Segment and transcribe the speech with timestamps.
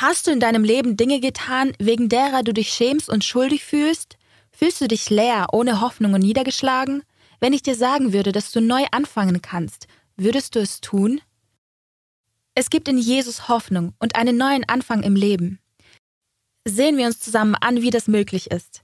[0.00, 4.16] Hast du in deinem Leben Dinge getan, wegen derer du dich schämst und schuldig fühlst?
[4.50, 7.02] Fühlst du dich leer, ohne Hoffnung und niedergeschlagen?
[7.38, 11.20] Wenn ich dir sagen würde, dass du neu anfangen kannst, würdest du es tun?
[12.54, 15.58] Es gibt in Jesus Hoffnung und einen neuen Anfang im Leben.
[16.66, 18.82] Sehen wir uns zusammen an, wie das möglich ist.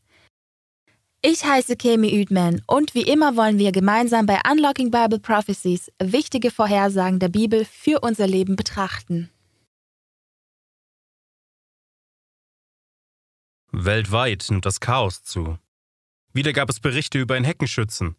[1.23, 6.51] Ich heiße Kemi Üdman und wie immer wollen wir gemeinsam bei Unlocking Bible Prophecies wichtige
[6.51, 9.30] Vorhersagen der Bibel für unser Leben betrachten.
[13.79, 15.59] Weltweit nimmt das Chaos zu.
[16.33, 18.16] Wieder gab es Berichte über einen Heckenschützen.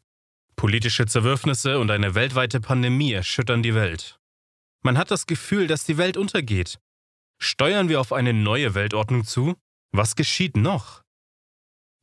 [0.55, 4.19] Politische Zerwürfnisse und eine weltweite Pandemie erschüttern die Welt.
[4.83, 6.77] Man hat das Gefühl, dass die Welt untergeht.
[7.39, 9.55] Steuern wir auf eine neue Weltordnung zu?
[9.91, 11.01] Was geschieht noch?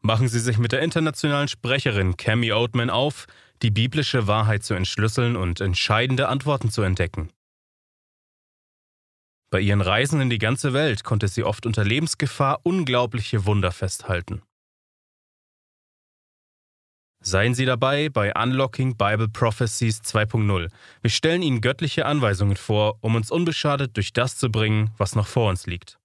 [0.01, 3.27] Machen Sie sich mit der internationalen Sprecherin Cami Oatman auf,
[3.63, 7.31] die biblische Wahrheit zu entschlüsseln und entscheidende Antworten zu entdecken.
[9.55, 14.43] Bei ihren Reisen in die ganze Welt konnte sie oft unter Lebensgefahr unglaubliche Wunder festhalten.
[17.21, 20.73] Seien Sie dabei bei Unlocking Bible Prophecies 2.0.
[21.03, 25.29] Wir stellen Ihnen göttliche Anweisungen vor, um uns unbeschadet durch das zu bringen, was noch
[25.29, 26.01] vor uns liegt.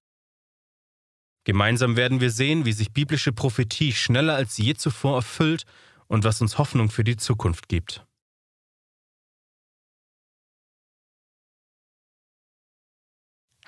[1.44, 5.66] Gemeinsam werden wir sehen, wie sich biblische Prophetie schneller als je zuvor erfüllt
[6.06, 8.06] und was uns Hoffnung für die Zukunft gibt.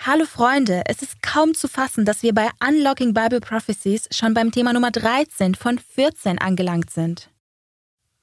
[0.03, 4.51] Hallo Freunde, es ist kaum zu fassen, dass wir bei Unlocking Bible Prophecies schon beim
[4.51, 7.29] Thema Nummer 13 von 14 angelangt sind.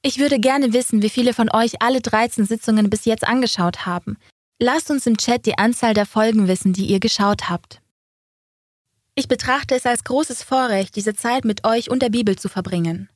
[0.01, 4.17] Ich würde gerne wissen, wie viele von euch alle 13 Sitzungen bis jetzt angeschaut haben.
[4.61, 7.81] Lasst uns im Chat die Anzahl der Folgen wissen, die ihr geschaut habt.
[9.15, 13.07] Ich betrachte es als großes Vorrecht, diese Zeit mit euch und der Bibel zu verbringen.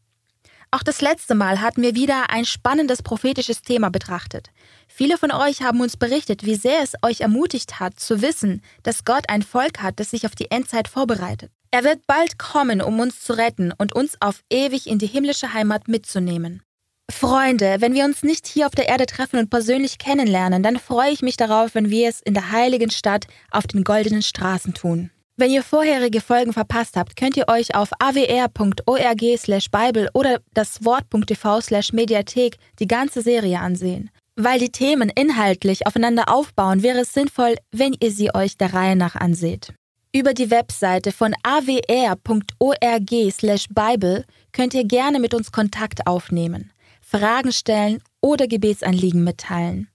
[0.73, 4.47] Auch das letzte Mal hatten wir wieder ein spannendes prophetisches Thema betrachtet.
[4.87, 9.05] Viele von euch haben uns berichtet, wie sehr es euch ermutigt hat, zu wissen, dass
[9.05, 11.51] Gott ein Volk hat, das sich auf die Endzeit vorbereitet.
[11.69, 15.53] Er wird bald kommen, um uns zu retten und uns auf ewig in die himmlische
[15.53, 16.63] Heimat mitzunehmen.
[17.11, 21.11] Freunde, wenn wir uns nicht hier auf der Erde treffen und persönlich kennenlernen, dann freue
[21.11, 25.11] ich mich darauf, wenn wir es in der heiligen Stadt auf den goldenen Straßen tun.
[25.43, 30.85] Wenn ihr vorherige Folgen verpasst habt, könnt ihr euch auf awr.org slash Bible oder das
[30.85, 34.09] Wort.tv slash Mediathek die ganze Serie ansehen.
[34.37, 38.95] Weil die Themen inhaltlich aufeinander aufbauen, wäre es sinnvoll, wenn ihr sie euch der Reihe
[38.95, 39.73] nach anseht.
[40.15, 44.23] Über die Webseite von awr.org slash Bible
[44.53, 46.71] könnt ihr gerne mit uns Kontakt aufnehmen,
[47.01, 49.89] Fragen stellen oder Gebetsanliegen mitteilen.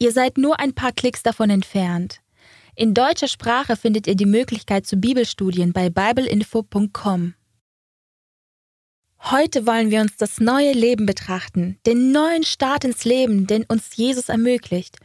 [0.00, 2.20] Ihr seid nur ein paar Klicks davon entfernt.
[2.80, 7.34] In deutscher Sprache findet ihr die Möglichkeit zu Bibelstudien bei bibleinfo.com.
[9.22, 13.94] Heute wollen wir uns das neue Leben betrachten, den neuen Start ins Leben, den uns
[13.96, 14.96] Jesus ermöglicht.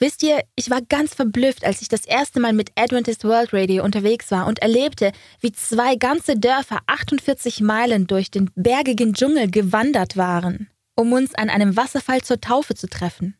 [0.00, 3.84] Wisst ihr, ich war ganz verblüfft, als ich das erste Mal mit Adventist World Radio
[3.84, 10.16] unterwegs war und erlebte, wie zwei ganze Dörfer 48 Meilen durch den bergigen Dschungel gewandert
[10.16, 13.36] waren, um uns an einem Wasserfall zur Taufe zu treffen.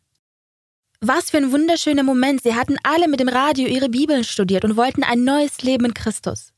[1.05, 2.43] Was für ein wunderschöner Moment.
[2.43, 5.93] Sie hatten alle mit dem Radio ihre Bibeln studiert und wollten ein neues Leben in
[5.93, 6.53] Christus.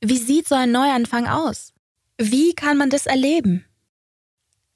[0.00, 1.72] Wie sieht so ein Neuanfang aus?
[2.18, 3.64] Wie kann man das erleben?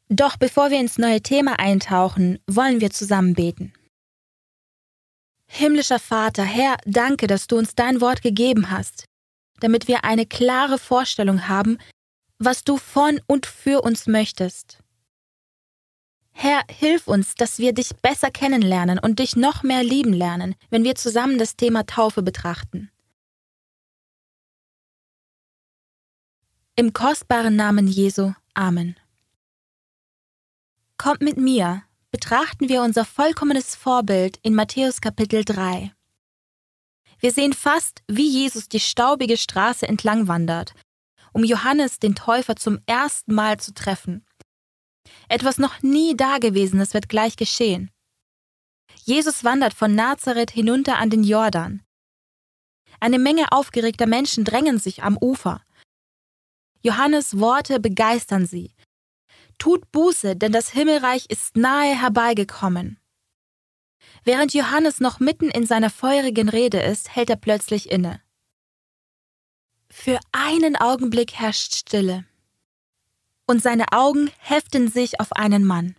[0.09, 3.73] Doch bevor wir ins neue Thema eintauchen, wollen wir zusammen beten.
[5.49, 9.07] Himmlischer Vater, Herr, danke, dass du uns dein Wort gegeben hast,
[9.59, 11.79] damit wir eine klare Vorstellung haben,
[12.39, 14.84] was du von und für uns möchtest.
[16.37, 20.83] Herr, hilf uns, dass wir dich besser kennenlernen und dich noch mehr lieben lernen, wenn
[20.83, 22.91] wir zusammen das Thema Taufe betrachten.
[26.77, 28.33] Im kostbaren Namen Jesu.
[28.53, 28.97] Amen.
[30.99, 35.93] Kommt mit mir, betrachten wir unser vollkommenes Vorbild in Matthäus Kapitel 3.
[37.21, 40.75] Wir sehen fast, wie Jesus die staubige Straße entlang wandert,
[41.33, 44.27] um Johannes den Täufer zum ersten Mal zu treffen
[45.29, 47.91] etwas noch nie Dagewesenes wird gleich geschehen.
[49.05, 51.83] Jesus wandert von Nazareth hinunter an den Jordan.
[53.01, 55.63] Eine Menge aufgeregter Menschen drängen sich am Ufer.
[56.83, 58.75] Johannes Worte begeistern sie.
[59.59, 62.99] Tut Buße, denn das Himmelreich ist nahe herbeigekommen.
[64.25, 68.23] Während Johannes noch mitten in seiner feurigen Rede ist, hält er plötzlich inne.
[69.91, 72.25] Für einen Augenblick herrscht Stille
[73.47, 75.97] und seine Augen heften sich auf einen Mann.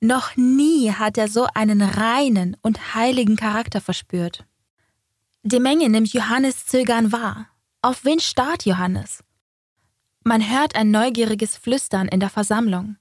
[0.00, 4.44] Noch nie hat er so einen reinen und heiligen Charakter verspürt.
[5.42, 7.48] Die Menge nimmt Johannes Zögern wahr.
[7.80, 9.22] Auf wen starrt Johannes?
[10.24, 12.96] Man hört ein neugieriges Flüstern in der Versammlung.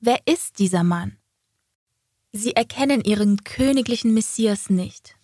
[0.00, 1.16] Wer ist dieser Mann?
[2.32, 5.16] Sie erkennen ihren königlichen Messias nicht.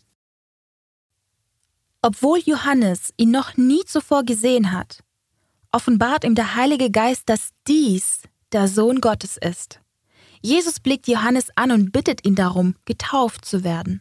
[2.00, 5.03] Obwohl Johannes ihn noch nie zuvor gesehen hat,
[5.74, 8.22] offenbart ihm der Heilige Geist, dass dies
[8.52, 9.80] der Sohn Gottes ist.
[10.40, 14.00] Jesus blickt Johannes an und bittet ihn darum, getauft zu werden.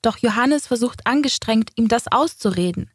[0.00, 2.90] Doch Johannes versucht angestrengt, ihm das auszureden.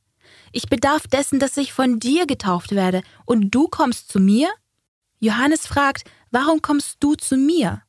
[0.51, 4.49] Ich bedarf dessen, dass ich von dir getauft werde, und du kommst zu mir?
[5.19, 7.83] Johannes fragt, warum kommst du zu mir?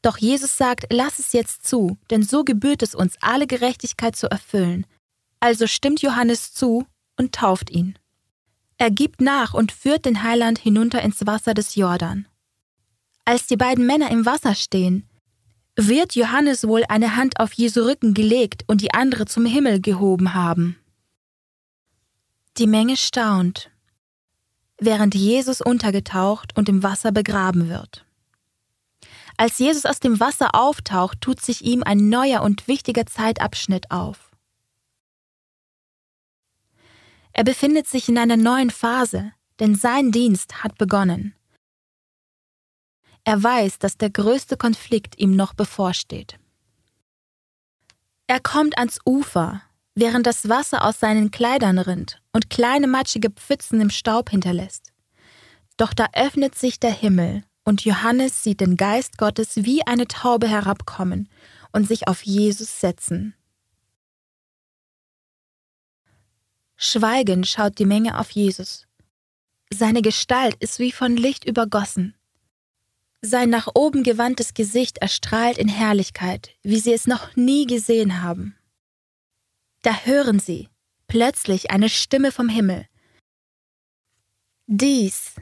[0.00, 4.30] Doch Jesus sagt, lass es jetzt zu, denn so gebührt es uns, alle Gerechtigkeit zu
[4.30, 4.86] erfüllen.
[5.38, 6.86] Also stimmt Johannes zu
[7.18, 7.98] und tauft ihn.
[8.80, 12.26] Er gibt nach und führt den Heiland hinunter ins Wasser des Jordan.
[13.26, 15.06] Als die beiden Männer im Wasser stehen,
[15.76, 20.32] wird Johannes wohl eine Hand auf Jesu Rücken gelegt und die andere zum Himmel gehoben
[20.32, 20.78] haben.
[22.56, 23.70] Die Menge staunt,
[24.78, 28.06] während Jesus untergetaucht und im Wasser begraben wird.
[29.36, 34.29] Als Jesus aus dem Wasser auftaucht, tut sich ihm ein neuer und wichtiger Zeitabschnitt auf.
[37.32, 41.34] Er befindet sich in einer neuen Phase, denn sein Dienst hat begonnen.
[43.24, 46.38] Er weiß, dass der größte Konflikt ihm noch bevorsteht.
[48.26, 49.62] Er kommt ans Ufer,
[49.94, 54.92] während das Wasser aus seinen Kleidern rinnt und kleine matschige Pfützen im Staub hinterlässt.
[55.76, 60.48] Doch da öffnet sich der Himmel und Johannes sieht den Geist Gottes wie eine Taube
[60.48, 61.28] herabkommen
[61.72, 63.34] und sich auf Jesus setzen.
[66.82, 68.86] Schweigend schaut die Menge auf Jesus.
[69.70, 72.14] Seine Gestalt ist wie von Licht übergossen.
[73.20, 78.56] Sein nach oben gewandtes Gesicht erstrahlt in Herrlichkeit, wie sie es noch nie gesehen haben.
[79.82, 80.70] Da hören sie
[81.06, 82.86] plötzlich eine Stimme vom Himmel.
[84.66, 85.34] Dies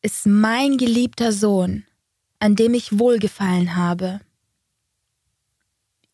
[0.00, 1.84] ist mein geliebter Sohn,
[2.38, 4.20] an dem ich wohlgefallen habe.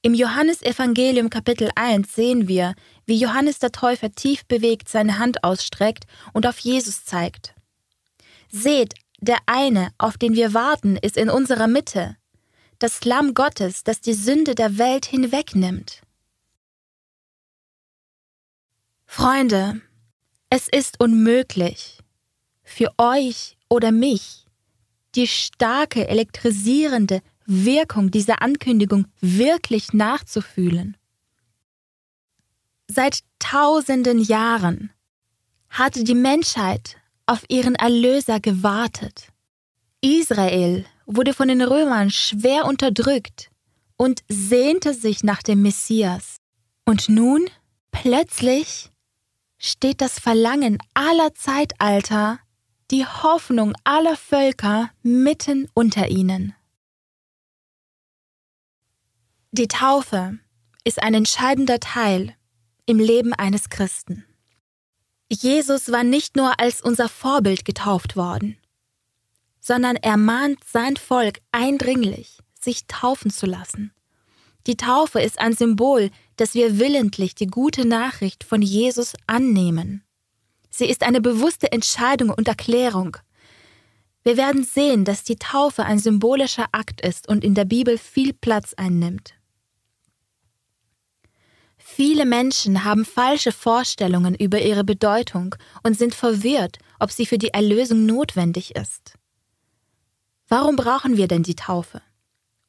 [0.02, 2.74] Im Johannesevangelium Kapitel 1 sehen wir,
[3.04, 7.54] wie Johannes der Täufer tief bewegt seine Hand ausstreckt und auf Jesus zeigt.
[8.50, 12.16] Seht, der eine, auf den wir warten, ist in unserer Mitte,
[12.78, 16.00] das Lamm Gottes, das die Sünde der Welt hinwegnimmt.
[19.04, 19.82] Freunde,
[20.48, 21.98] es ist unmöglich,
[22.62, 24.46] für euch oder mich
[25.14, 27.20] die starke, elektrisierende
[27.50, 30.96] Wirkung dieser Ankündigung wirklich nachzufühlen.
[32.86, 34.92] Seit tausenden Jahren
[35.68, 39.32] hatte die Menschheit auf ihren Erlöser gewartet.
[40.00, 43.50] Israel wurde von den Römern schwer unterdrückt
[43.96, 46.36] und sehnte sich nach dem Messias.
[46.84, 47.46] Und nun,
[47.90, 48.90] plötzlich,
[49.58, 52.38] steht das Verlangen aller Zeitalter,
[52.92, 56.54] die Hoffnung aller Völker mitten unter ihnen.
[59.52, 60.38] Die Taufe
[60.84, 62.36] ist ein entscheidender Teil
[62.86, 64.24] im Leben eines Christen.
[65.28, 68.58] Jesus war nicht nur als unser Vorbild getauft worden,
[69.58, 73.92] sondern er mahnt sein Volk eindringlich, sich taufen zu lassen.
[74.68, 80.04] Die Taufe ist ein Symbol, dass wir willentlich die gute Nachricht von Jesus annehmen.
[80.70, 83.16] Sie ist eine bewusste Entscheidung und Erklärung.
[84.22, 88.32] Wir werden sehen, dass die Taufe ein symbolischer Akt ist und in der Bibel viel
[88.32, 89.34] Platz einnimmt.
[91.92, 97.48] Viele Menschen haben falsche Vorstellungen über ihre Bedeutung und sind verwirrt, ob sie für die
[97.48, 99.14] Erlösung notwendig ist.
[100.48, 102.00] Warum brauchen wir denn die Taufe?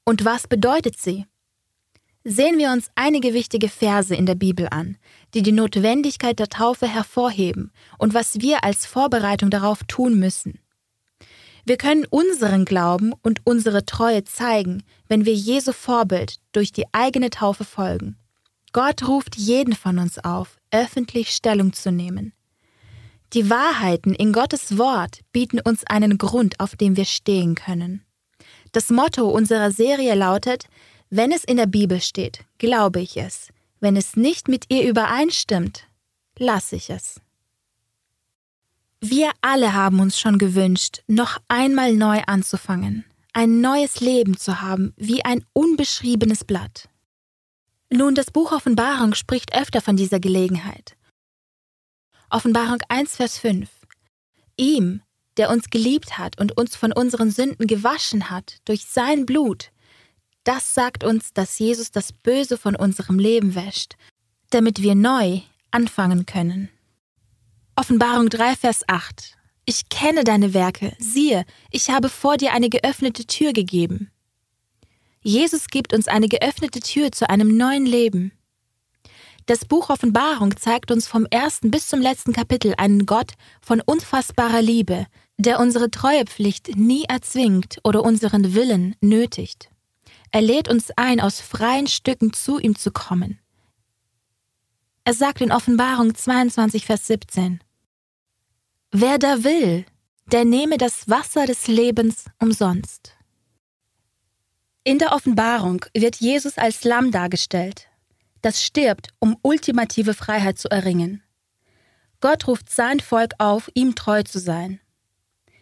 [0.06, 1.28] Und was bedeutet sie?
[2.24, 4.98] Sehen wir uns einige wichtige Verse in der Bibel an,
[5.34, 10.60] die die Notwendigkeit der Taufe hervorheben und was wir als Vorbereitung darauf tun müssen.
[11.64, 17.30] Wir können unseren Glauben und unsere Treue zeigen, wenn wir Jesu Vorbild durch die eigene
[17.30, 18.18] Taufe folgen.
[18.74, 22.34] Gott ruft jeden von uns auf, öffentlich Stellung zu nehmen.
[23.34, 28.04] Die Wahrheiten in Gottes Wort bieten uns einen Grund, auf dem wir stehen können.
[28.72, 30.66] Das Motto unserer Serie lautet,
[31.10, 33.50] wenn es in der Bibel steht, glaube ich es.
[33.80, 35.88] Wenn es nicht mit ihr übereinstimmt,
[36.38, 37.20] lasse ich es.
[39.02, 44.94] Wir alle haben uns schon gewünscht, noch einmal neu anzufangen, ein neues Leben zu haben,
[44.96, 46.91] wie ein unbeschriebenes Blatt.
[47.94, 50.96] Nun, das Buch Offenbarung spricht öfter von dieser Gelegenheit.
[52.30, 53.70] Offenbarung 1, Vers 5.
[54.56, 55.02] Ihm,
[55.36, 59.72] der uns geliebt hat und uns von unseren Sünden gewaschen hat durch sein Blut,
[60.46, 63.96] das sagt uns, dass Jesus das Böse von unserem Leben wäscht,
[64.52, 66.70] damit wir neu anfangen können.
[67.76, 69.38] Offenbarung 3, Vers 8.
[69.66, 74.12] Ich kenne deine Werke, siehe, ich habe vor dir eine geöffnete Tür gegeben.
[75.24, 78.32] Jesus gibt uns eine geöffnete Tür zu einem neuen Leben.
[79.46, 84.62] Das Buch Offenbarung zeigt uns vom ersten bis zum letzten Kapitel einen Gott von unfassbarer
[84.62, 89.70] Liebe, der unsere Treuepflicht nie erzwingt oder unseren Willen nötigt.
[90.32, 93.40] Er lädt uns ein, aus freien Stücken zu ihm zu kommen.
[95.04, 97.60] Er sagt in Offenbarung 22, Vers 17,
[98.92, 99.86] Wer da will,
[100.32, 103.14] der nehme das Wasser des Lebens umsonst.
[104.84, 107.88] In der Offenbarung wird Jesus als Lamm dargestellt,
[108.42, 111.22] das stirbt, um ultimative Freiheit zu erringen.
[112.20, 114.80] Gott ruft sein Volk auf, ihm treu zu sein.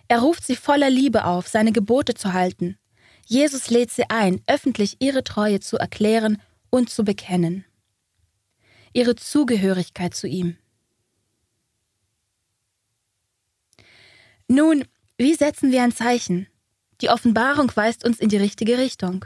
[0.07, 2.77] Er ruft sie voller Liebe auf, seine Gebote zu halten.
[3.25, 7.65] Jesus lädt sie ein, öffentlich ihre Treue zu erklären und zu bekennen.
[8.93, 10.57] Ihre Zugehörigkeit zu ihm.
[14.47, 14.85] Nun,
[15.17, 16.48] wie setzen wir ein Zeichen?
[17.01, 19.25] Die Offenbarung weist uns in die richtige Richtung.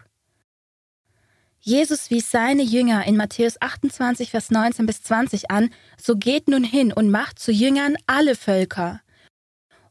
[1.59, 6.63] Jesus wies seine Jünger in Matthäus 28, Vers 19 bis 20 an, so geht nun
[6.63, 9.01] hin und macht zu Jüngern alle Völker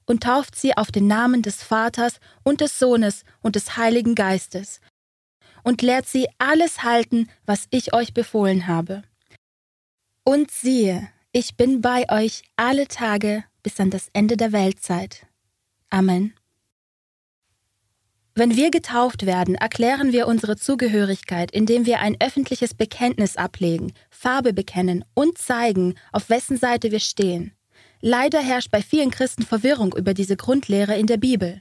[0.04, 4.80] und tauft sie auf den Namen des Vaters und des Sohnes und des Heiligen Geistes
[5.62, 9.02] und lehrt sie alles halten, was ich euch befohlen habe.
[10.24, 15.26] Und siehe, ich bin bei euch alle Tage bis an das Ende der Weltzeit.
[15.88, 16.34] Amen.
[18.34, 24.54] Wenn wir getauft werden, erklären wir unsere Zugehörigkeit, indem wir ein öffentliches Bekenntnis ablegen, Farbe
[24.54, 27.52] bekennen und zeigen, auf wessen Seite wir stehen.
[28.00, 31.60] Leider herrscht bei vielen Christen Verwirrung über diese Grundlehre in der Bibel.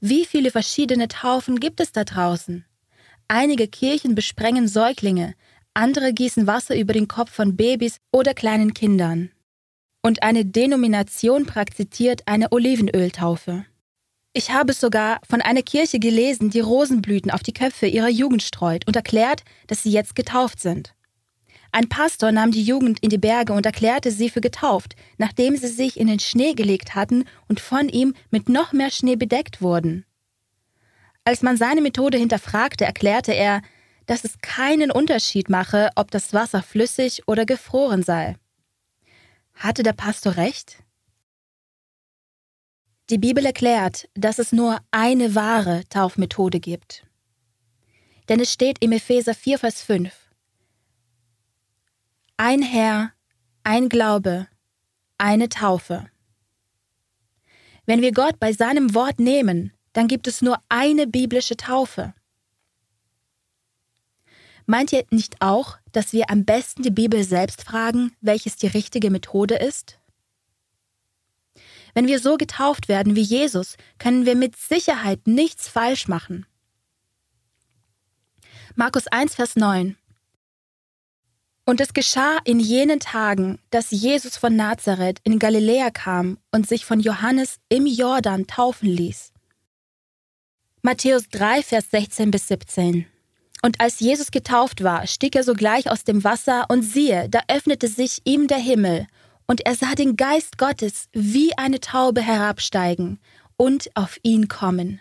[0.00, 2.66] Wie viele verschiedene Taufen gibt es da draußen?
[3.28, 5.34] Einige Kirchen besprengen Säuglinge,
[5.72, 9.30] andere gießen Wasser über den Kopf von Babys oder kleinen Kindern.
[10.02, 13.64] Und eine Denomination praktiziert eine Olivenöltaufe.
[14.36, 18.86] Ich habe sogar von einer Kirche gelesen, die Rosenblüten auf die Köpfe ihrer Jugend streut
[18.86, 20.94] und erklärt, dass sie jetzt getauft sind.
[21.72, 25.68] Ein Pastor nahm die Jugend in die Berge und erklärte sie für getauft, nachdem sie
[25.68, 30.04] sich in den Schnee gelegt hatten und von ihm mit noch mehr Schnee bedeckt wurden.
[31.24, 33.62] Als man seine Methode hinterfragte, erklärte er,
[34.04, 38.36] dass es keinen Unterschied mache, ob das Wasser flüssig oder gefroren sei.
[39.54, 40.82] Hatte der Pastor recht?
[43.08, 47.06] Die Bibel erklärt, dass es nur eine wahre Taufmethode gibt.
[48.28, 50.12] Denn es steht im Epheser 4, Vers 5.
[52.36, 53.12] Ein Herr,
[53.62, 54.48] ein Glaube,
[55.18, 56.10] eine Taufe.
[57.84, 62.12] Wenn wir Gott bei seinem Wort nehmen, dann gibt es nur eine biblische Taufe.
[64.66, 69.10] Meint ihr nicht auch, dass wir am besten die Bibel selbst fragen, welches die richtige
[69.10, 70.00] Methode ist?
[71.96, 76.44] Wenn wir so getauft werden wie Jesus, können wir mit Sicherheit nichts falsch machen.
[78.74, 79.96] Markus 1, Vers 9
[81.64, 86.84] Und es geschah in jenen Tagen, dass Jesus von Nazareth in Galiläa kam und sich
[86.84, 89.32] von Johannes im Jordan taufen ließ.
[90.82, 93.06] Matthäus 3, Vers 16 bis 17
[93.62, 97.88] und als Jesus getauft war, stieg er sogleich aus dem Wasser, und siehe, da öffnete
[97.88, 99.06] sich ihm der Himmel,
[99.46, 103.20] und er sah den Geist Gottes wie eine Taube herabsteigen
[103.56, 105.00] und auf ihn kommen.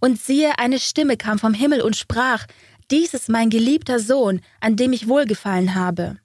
[0.00, 2.46] Und siehe, eine Stimme kam vom Himmel und sprach,
[2.90, 6.18] Dies ist mein geliebter Sohn, an dem ich wohlgefallen habe.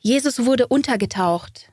[0.00, 1.70] Jesus wurde untergetaucht.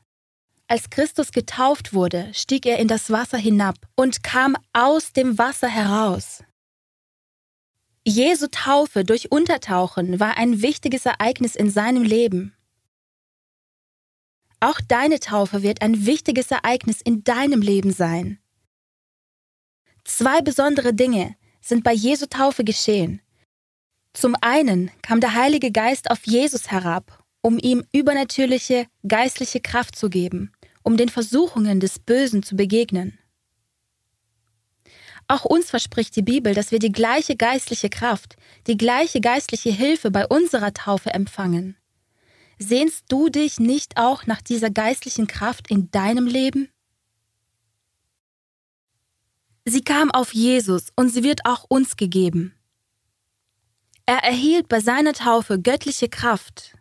[0.67, 5.69] Als Christus getauft wurde, stieg er in das Wasser hinab und kam aus dem Wasser
[5.69, 6.43] heraus.
[8.07, 12.53] Jesu Taufe durch Untertauchen war ein wichtiges Ereignis in seinem Leben.
[14.59, 18.37] Auch deine Taufe wird ein wichtiges Ereignis in deinem Leben sein.
[20.03, 23.21] Zwei besondere Dinge sind bei Jesu Taufe geschehen.
[24.13, 30.11] Zum einen kam der Heilige Geist auf Jesus herab, um ihm übernatürliche geistliche Kraft zu
[30.11, 30.51] geben,
[30.83, 33.17] um den Versuchungen des Bösen zu begegnen.
[35.27, 38.35] Auch uns verspricht die Bibel, dass wir die gleiche geistliche Kraft,
[38.67, 41.75] die gleiche geistliche Hilfe bei unserer Taufe empfangen.
[42.59, 46.69] Sehnst du dich nicht auch nach dieser geistlichen Kraft in deinem Leben?
[49.65, 52.53] Sie kam auf Jesus und sie wird auch uns gegeben.
[54.05, 56.77] Er erhielt bei seiner Taufe göttliche Kraft.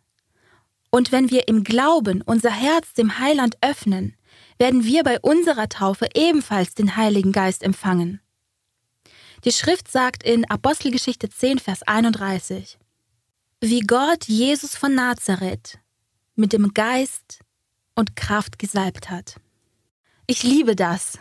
[0.90, 4.14] Und wenn wir im Glauben unser Herz dem Heiland öffnen,
[4.58, 8.20] werden wir bei unserer Taufe ebenfalls den Heiligen Geist empfangen.
[9.44, 12.78] Die Schrift sagt in Apostelgeschichte 10, Vers 31,
[13.60, 15.78] wie Gott Jesus von Nazareth
[16.34, 17.40] mit dem Geist
[17.94, 19.36] und Kraft gesalbt hat.
[20.26, 21.18] Ich liebe das.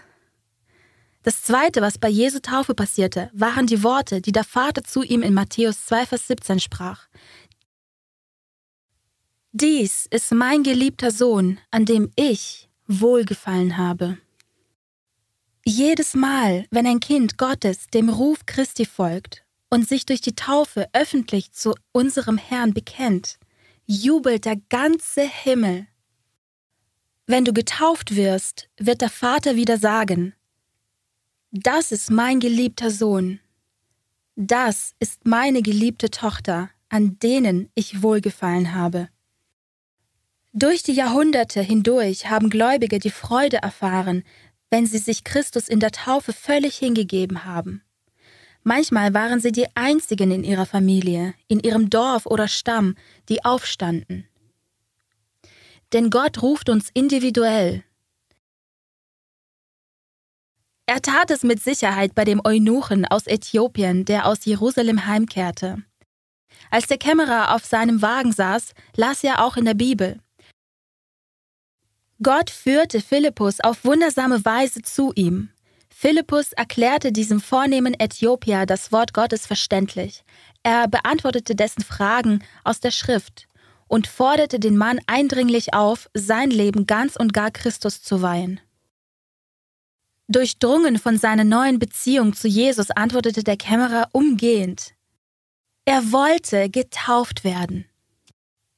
[1.23, 5.21] Das zweite, was bei Jesu Taufe passierte, waren die Worte, die der Vater zu ihm
[5.21, 7.07] in Matthäus 2, Vers 17 sprach.
[9.51, 14.17] Dies ist mein geliebter Sohn, an dem ich wohlgefallen habe.
[15.65, 20.89] Jedes Mal, wenn ein Kind Gottes dem Ruf Christi folgt und sich durch die Taufe
[20.91, 23.39] öffentlich zu unserem Herrn bekennt,
[23.85, 25.87] jubelt der ganze Himmel.
[27.27, 30.33] Wenn du getauft wirst, wird der Vater wieder sagen,
[31.51, 33.39] das ist mein geliebter Sohn,
[34.35, 39.07] das ist meine geliebte Tochter, an denen ich wohlgefallen habe.
[40.51, 44.23] Durch die Jahrhunderte hindurch haben Gläubige die Freude erfahren,
[44.73, 47.83] wenn sie sich Christus in der Taufe völlig hingegeben haben.
[48.63, 52.95] Manchmal waren sie die einzigen in ihrer Familie, in ihrem Dorf oder Stamm,
[53.29, 54.27] die aufstanden.
[55.93, 57.83] Denn Gott ruft uns individuell.
[60.87, 65.83] Er tat es mit Sicherheit bei dem Eunuchen aus Äthiopien, der aus Jerusalem heimkehrte.
[66.71, 70.19] Als der Kämmerer auf seinem Wagen saß, las er auch in der Bibel.
[72.23, 75.49] Gott führte Philippus auf wundersame Weise zu ihm.
[75.89, 80.23] Philippus erklärte diesem vornehmen Äthiopier das Wort Gottes verständlich.
[80.63, 83.47] Er beantwortete dessen Fragen aus der Schrift
[83.87, 88.61] und forderte den Mann eindringlich auf, sein Leben ganz und gar Christus zu weihen.
[90.29, 94.93] Durchdrungen von seiner neuen Beziehung zu Jesus antwortete der Kämmerer umgehend.
[95.85, 97.85] Er wollte getauft werden.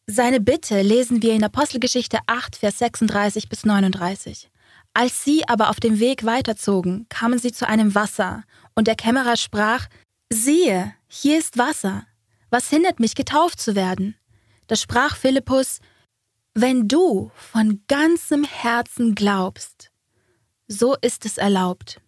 [0.07, 4.51] Seine Bitte lesen wir in Apostelgeschichte 8, Vers 36 bis 39.
[4.93, 8.43] Als sie aber auf dem Weg weiterzogen, kamen sie zu einem Wasser,
[8.75, 9.87] und der Kämmerer sprach,
[10.31, 12.05] Siehe, hier ist Wasser.
[12.51, 14.15] Was hindert mich, getauft zu werden?
[14.67, 15.79] Da sprach Philippus,
[16.53, 19.91] Wenn du von ganzem Herzen glaubst,
[20.67, 21.99] so ist es erlaubt.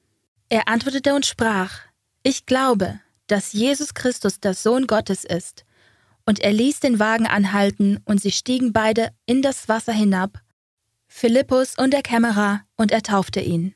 [0.49, 1.79] Er antwortete und sprach,
[2.21, 5.65] Ich glaube, dass Jesus Christus der Sohn Gottes ist,
[6.27, 10.41] und er ließ den Wagen anhalten, und sie stiegen beide in das Wasser hinab,
[11.07, 13.73] Philippus und der Kämmerer, und er taufte ihn.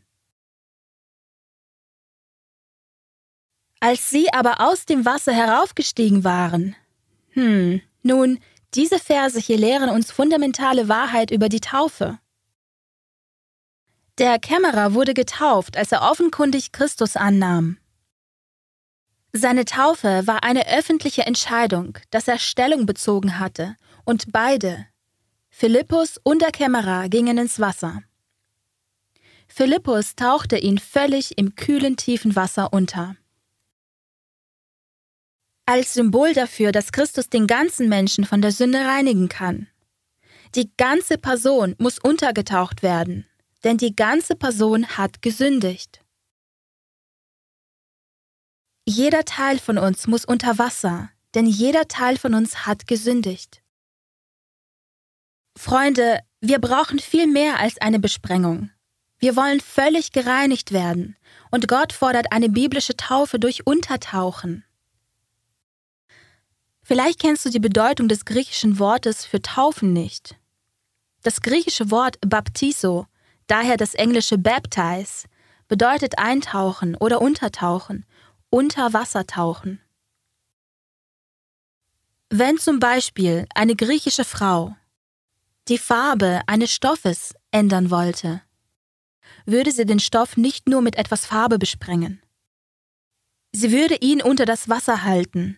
[3.80, 6.75] Als sie aber aus dem Wasser heraufgestiegen waren,
[7.30, 8.39] hm, nun,
[8.73, 12.19] diese Verse hier lehren uns fundamentale Wahrheit über die Taufe.
[14.17, 17.78] Der Kämmerer wurde getauft, als er offenkundig Christus annahm.
[19.34, 24.88] Seine Taufe war eine öffentliche Entscheidung, dass er Stellung bezogen hatte, und beide,
[25.50, 28.02] Philippus und der Kämmerer, gingen ins Wasser.
[29.48, 33.15] Philippus tauchte ihn völlig im kühlen, tiefen Wasser unter.
[35.65, 39.67] Als Symbol dafür, dass Christus den ganzen Menschen von der Sünde reinigen kann.
[40.56, 43.26] Die ganze Person muss untergetaucht werden,
[43.63, 46.00] denn die ganze Person hat gesündigt.
[48.86, 53.62] Jeder Teil von uns muss unter Wasser, denn jeder Teil von uns hat gesündigt.
[55.56, 58.72] Freunde, wir brauchen viel mehr als eine Besprengung.
[59.20, 61.15] Wir wollen völlig gereinigt werden,
[61.52, 64.65] und Gott fordert eine biblische Taufe durch Untertauchen.
[66.82, 70.36] Vielleicht kennst du die Bedeutung des griechischen Wortes für Taufen nicht.
[71.22, 73.06] Das griechische Wort Baptiso,
[73.46, 75.28] daher das englische Baptize,
[75.67, 78.06] bedeutet eintauchen oder untertauchen
[78.51, 79.81] unter Wasser tauchen.
[82.29, 84.75] Wenn zum Beispiel eine griechische Frau
[85.67, 88.41] die Farbe eines Stoffes ändern wollte,
[89.45, 92.21] würde sie den Stoff nicht nur mit etwas Farbe besprengen.
[93.53, 95.57] Sie würde ihn unter das Wasser halten.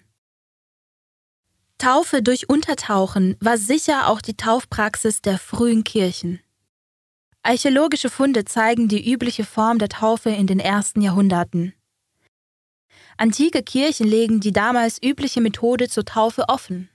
[1.78, 6.40] Taufe durch Untertauchen war sicher auch die Taufpraxis der frühen Kirchen.
[7.42, 11.74] Archäologische Funde zeigen die übliche Form der Taufe in den ersten Jahrhunderten.
[13.18, 16.90] Antike Kirchen legen die damals übliche Methode zur Taufe offen.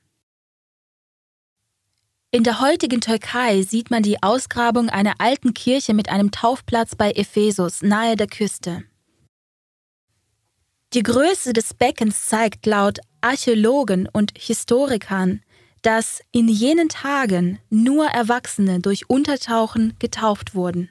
[2.31, 7.13] In der heutigen Türkei sieht man die Ausgrabung einer alten Kirche mit einem Taufplatz bei
[7.13, 8.85] Ephesus nahe der Küste.
[10.93, 15.43] Die Größe des Beckens zeigt laut Archäologen und Historikern,
[15.83, 20.91] dass in jenen Tagen nur Erwachsene durch Untertauchen getauft wurden.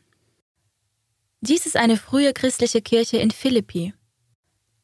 [1.41, 3.93] Dies ist eine frühe christliche Kirche in Philippi.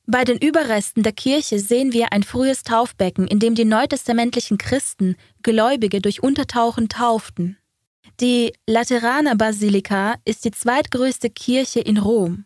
[0.05, 5.15] Bei den Überresten der Kirche sehen wir ein frühes Taufbecken, in dem die neutestamentlichen Christen
[5.43, 7.57] Gläubige durch Untertauchen tauften.
[8.19, 12.45] Die Lateraner Basilika ist die zweitgrößte Kirche in Rom.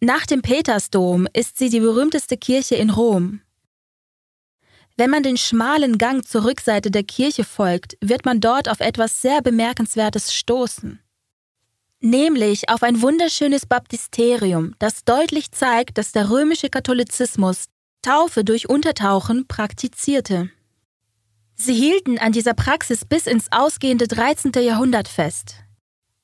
[0.00, 3.42] Nach dem Petersdom ist sie die berühmteste Kirche in Rom.
[4.96, 9.20] Wenn man den schmalen Gang zur Rückseite der Kirche folgt, wird man dort auf etwas
[9.20, 11.00] sehr Bemerkenswertes stoßen.
[12.00, 17.66] Nämlich auf ein wunderschönes Baptisterium, das deutlich zeigt, dass der römische Katholizismus
[18.02, 20.50] Taufe durch Untertauchen praktizierte.
[21.54, 24.52] Sie hielten an dieser Praxis bis ins ausgehende 13.
[24.62, 25.56] Jahrhundert fest.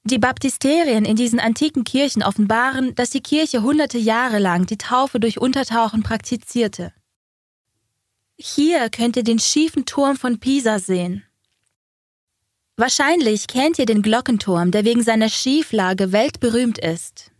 [0.05, 5.21] Die Baptisterien in diesen antiken Kirchen offenbaren, dass die Kirche hunderte Jahre lang die Taufe
[5.21, 6.93] durch Untertauchen praktizierte.
[8.39, 11.25] Hier könnt ihr den schiefen Turm von Pisa sehen.
[12.79, 17.31] Wahrscheinlich kennt ihr den Glockenturm, der wegen seiner Schieflage weltberühmt ist.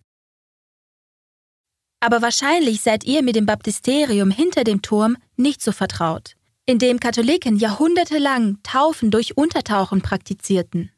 [2.01, 7.01] Aber wahrscheinlich seid ihr mit dem Baptisterium hinter dem Turm nicht so vertraut, in dem
[7.01, 10.91] Katholiken jahrhundertelang Taufen durch Untertauchen praktizierten.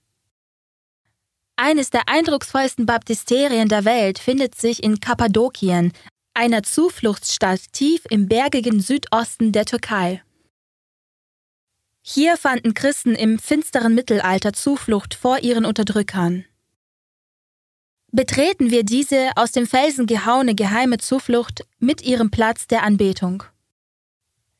[1.56, 5.92] Eines der eindrucksvollsten Baptisterien der Welt findet sich in Kappadokien,
[6.32, 10.22] einer Zufluchtsstadt tief im bergigen Südosten der Türkei.
[12.10, 16.46] Hier fanden Christen im finsteren Mittelalter Zuflucht vor ihren Unterdrückern.
[18.12, 23.42] Betreten wir diese aus dem Felsen gehauene geheime Zuflucht mit ihrem Platz der Anbetung.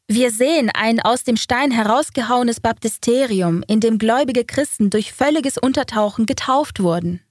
[0.09, 6.27] Wir sehen ein aus dem Stein herausgehauenes Baptisterium, in dem gläubige Christen durch völliges Untertauchen
[6.27, 7.23] getauft wurden.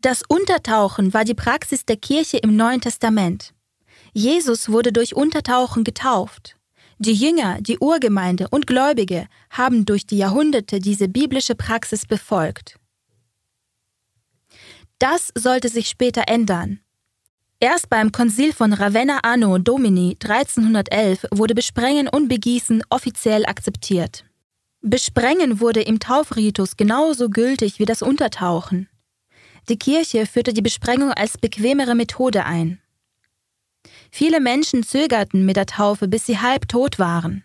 [0.00, 3.52] Das Untertauchen war die Praxis der Kirche im Neuen Testament.
[4.14, 6.57] Jesus wurde durch Untertauchen getauft.
[7.00, 12.76] Die Jünger, die Urgemeinde und Gläubige haben durch die Jahrhunderte diese biblische Praxis befolgt.
[14.98, 16.80] Das sollte sich später ändern.
[17.60, 24.24] Erst beim Konzil von Ravenna Anno Domini 1311 wurde Besprengen und Begießen offiziell akzeptiert.
[24.80, 28.88] Besprengen wurde im Taufritus genauso gültig wie das Untertauchen.
[29.68, 32.80] Die Kirche führte die Besprengung als bequemere Methode ein.
[34.10, 37.44] Viele Menschen zögerten mit der Taufe, bis sie halb tot waren.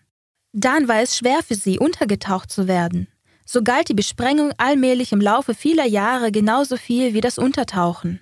[0.54, 3.08] Dann war es schwer für sie, untergetaucht zu werden.
[3.46, 8.22] So galt die Besprengung allmählich im Laufe vieler Jahre genauso viel wie das Untertauchen.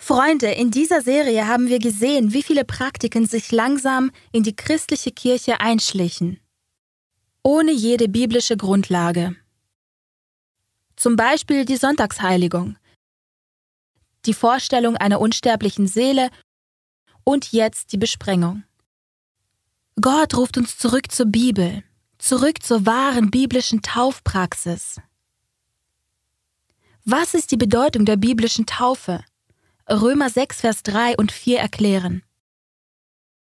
[0.00, 5.10] Freunde, in dieser Serie haben wir gesehen, wie viele Praktiken sich langsam in die christliche
[5.10, 6.40] Kirche einschlichen,
[7.42, 9.36] ohne jede biblische Grundlage.
[10.96, 12.77] Zum Beispiel die Sonntagsheiligung,
[14.28, 16.30] die Vorstellung einer unsterblichen Seele
[17.24, 18.62] und jetzt die Besprengung.
[20.00, 21.82] Gott ruft uns zurück zur Bibel,
[22.18, 25.00] zurück zur wahren biblischen Taufpraxis.
[27.04, 29.24] Was ist die Bedeutung der biblischen Taufe?
[29.90, 32.22] Römer 6, Vers 3 und 4 erklären.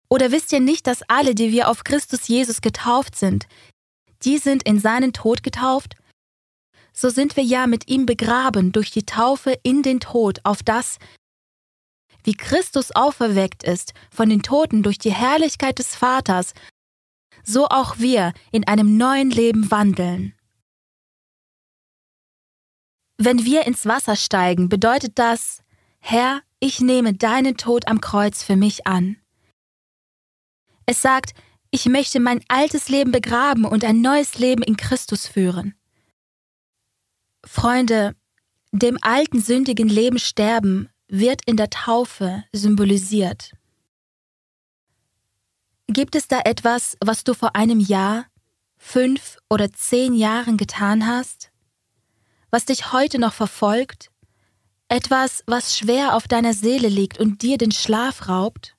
[0.07, 3.47] Oder wisst ihr nicht, dass alle, die wir auf Christus Jesus getauft sind,
[4.23, 5.95] die sind in seinen Tod getauft
[7.01, 10.99] so sind wir ja mit ihm begraben durch die Taufe in den Tod, auf das,
[12.23, 16.53] wie Christus auferweckt ist von den Toten durch die Herrlichkeit des Vaters,
[17.43, 20.35] so auch wir in einem neuen Leben wandeln.
[23.17, 25.63] Wenn wir ins Wasser steigen, bedeutet das,
[25.99, 29.17] Herr, ich nehme deinen Tod am Kreuz für mich an.
[30.85, 31.33] Es sagt,
[31.71, 35.73] ich möchte mein altes Leben begraben und ein neues Leben in Christus führen.
[37.45, 38.15] Freunde,
[38.71, 43.51] dem alten sündigen Leben sterben wird in der Taufe symbolisiert.
[45.87, 48.25] Gibt es da etwas, was du vor einem Jahr,
[48.77, 51.51] fünf oder zehn Jahren getan hast?
[52.49, 54.09] Was dich heute noch verfolgt?
[54.87, 58.75] Etwas, was schwer auf deiner Seele liegt und dir den Schlaf raubt?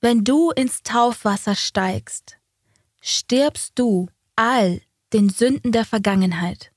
[0.00, 2.38] Wenn du ins Taufwasser steigst,
[3.02, 4.80] stirbst du all
[5.12, 6.69] den Sünden der Vergangenheit.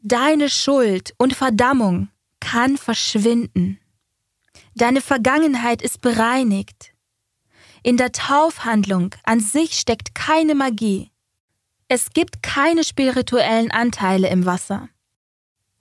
[0.00, 2.08] Deine Schuld und Verdammung
[2.38, 3.80] kann verschwinden.
[4.76, 6.94] Deine Vergangenheit ist bereinigt.
[7.82, 11.10] In der Taufhandlung an sich steckt keine Magie.
[11.88, 14.88] Es gibt keine spirituellen Anteile im Wasser.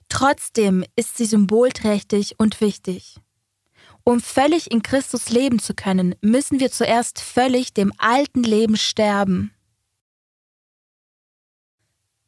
[0.09, 3.17] Trotzdem ist sie symbolträchtig und wichtig.
[4.03, 9.53] Um völlig in Christus leben zu können, müssen wir zuerst völlig dem alten Leben sterben.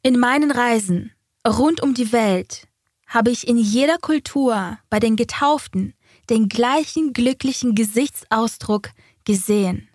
[0.03, 1.13] In meinen Reisen
[1.47, 2.67] Rund um die Welt
[3.07, 5.93] habe ich in jeder Kultur bei den Getauften
[6.29, 8.89] den gleichen glücklichen Gesichtsausdruck
[9.25, 9.89] gesehen.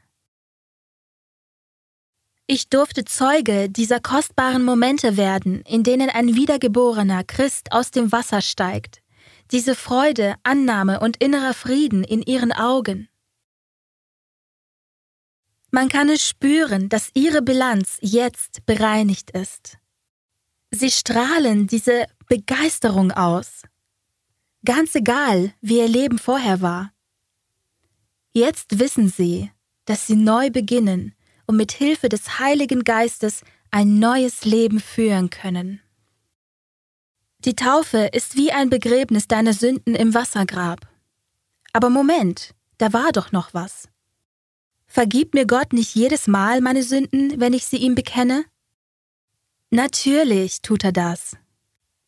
[2.46, 8.42] Ich durfte Zeuge dieser kostbaren Momente werden, in denen ein wiedergeborener Christ aus dem Wasser
[8.42, 9.02] steigt,
[9.50, 13.08] diese Freude, Annahme und innerer Frieden in ihren Augen.
[15.70, 19.78] Man kann es spüren, dass ihre Bilanz jetzt bereinigt ist.
[20.74, 23.62] Sie strahlen diese Begeisterung aus.
[24.64, 26.92] Ganz egal, wie ihr Leben vorher war.
[28.32, 29.52] Jetzt wissen sie,
[29.84, 31.14] dass sie neu beginnen
[31.46, 35.80] und mit Hilfe des Heiligen Geistes ein neues Leben führen können.
[37.44, 40.88] Die Taufe ist wie ein Begräbnis deiner Sünden im Wassergrab.
[41.72, 43.88] Aber Moment, da war doch noch was.
[44.88, 48.44] Vergibt mir Gott nicht jedes Mal meine Sünden, wenn ich sie ihm bekenne?
[49.74, 51.36] Natürlich tut er das.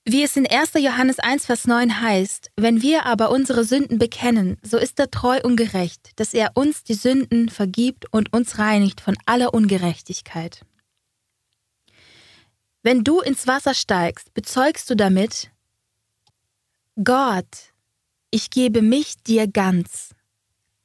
[0.05, 0.75] Wie es in 1.
[0.75, 5.41] Johannes 1, Vers 9 heißt, wenn wir aber unsere Sünden bekennen, so ist er treu
[5.43, 10.65] und gerecht, dass er uns die Sünden vergibt und uns reinigt von aller Ungerechtigkeit.
[12.85, 15.51] Wenn du ins Wasser steigst, bezeugst du damit,
[17.03, 17.73] Gott,
[18.31, 20.15] ich gebe mich dir ganz.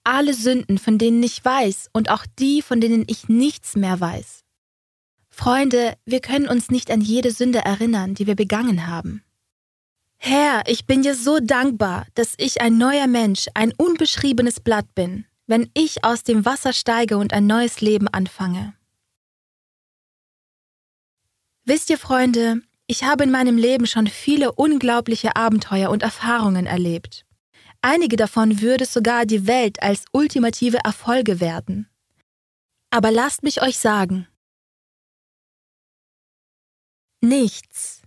[0.03, 4.40] Alle Sünden, von denen ich weiß und auch die, von denen ich nichts mehr weiß.
[5.41, 9.23] Freunde, wir können uns nicht an jede Sünde erinnern, die wir begangen haben.
[10.17, 15.25] Herr, ich bin dir so dankbar, dass ich ein neuer Mensch, ein unbeschriebenes Blatt bin,
[15.47, 18.75] wenn ich aus dem Wasser steige und ein neues Leben anfange.
[21.65, 27.25] Wisst ihr, Freunde, ich habe in meinem Leben schon viele unglaubliche Abenteuer und Erfahrungen erlebt.
[27.81, 31.89] Einige davon würde sogar die Welt als ultimative Erfolge werden.
[32.91, 34.27] Aber lasst mich euch sagen,
[37.21, 38.01] Nichts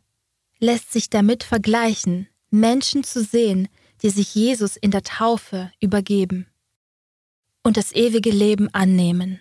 [0.58, 3.68] lässt sich damit vergleichen, Menschen zu sehen,
[4.02, 6.46] die sich Jesus in der Taufe übergeben
[7.62, 9.40] und das ewige Leben annehmen.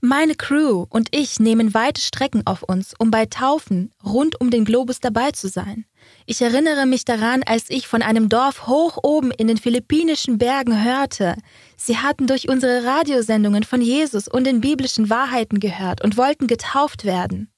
[0.00, 4.64] Meine Crew und ich nehmen weite Strecken auf uns, um bei Taufen rund um den
[4.64, 5.86] Globus dabei zu sein.
[6.24, 10.84] Ich erinnere mich daran, als ich von einem Dorf hoch oben in den philippinischen Bergen
[10.84, 11.34] hörte,
[11.76, 17.04] sie hatten durch unsere Radiosendungen von Jesus und den biblischen Wahrheiten gehört und wollten getauft
[17.04, 17.50] werden.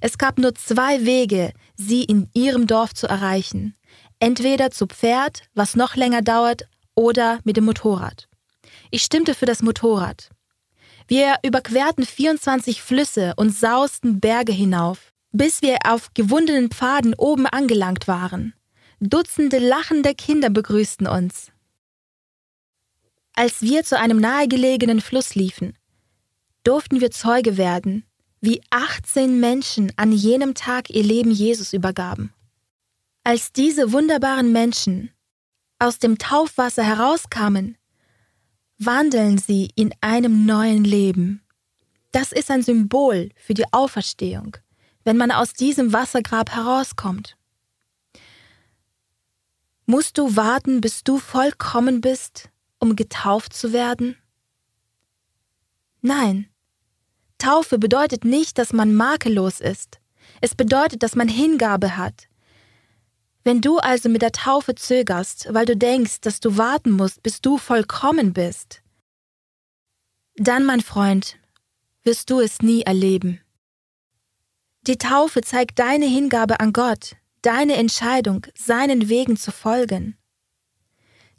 [0.00, 3.74] Es gab nur zwei Wege, sie in ihrem Dorf zu erreichen.
[4.18, 8.28] Entweder zu Pferd, was noch länger dauert, oder mit dem Motorrad.
[8.90, 10.30] Ich stimmte für das Motorrad.
[11.06, 18.08] Wir überquerten 24 Flüsse und sausten Berge hinauf, bis wir auf gewundenen Pfaden oben angelangt
[18.08, 18.54] waren.
[19.00, 21.50] Dutzende lachende Kinder begrüßten uns.
[23.34, 25.78] Als wir zu einem nahegelegenen Fluss liefen,
[26.64, 28.04] durften wir Zeuge werden,
[28.40, 32.32] wie 18 Menschen an jenem Tag ihr Leben Jesus übergaben.
[33.22, 35.10] Als diese wunderbaren Menschen
[35.78, 37.76] aus dem Taufwasser herauskamen,
[38.78, 41.42] wandeln sie in einem neuen Leben.
[42.12, 44.56] Das ist ein Symbol für die Auferstehung,
[45.04, 47.36] wenn man aus diesem Wassergrab herauskommt.
[49.84, 52.48] Musst du warten, bis du vollkommen bist,
[52.78, 54.16] um getauft zu werden?
[56.00, 56.48] Nein,
[57.40, 59.98] Taufe bedeutet nicht, dass man makellos ist.
[60.40, 62.28] Es bedeutet, dass man Hingabe hat.
[63.42, 67.40] Wenn du also mit der Taufe zögerst, weil du denkst, dass du warten musst, bis
[67.40, 68.82] du vollkommen bist,
[70.36, 71.38] dann, mein Freund,
[72.04, 73.40] wirst du es nie erleben.
[74.86, 80.16] Die Taufe zeigt deine Hingabe an Gott, deine Entscheidung, seinen Wegen zu folgen.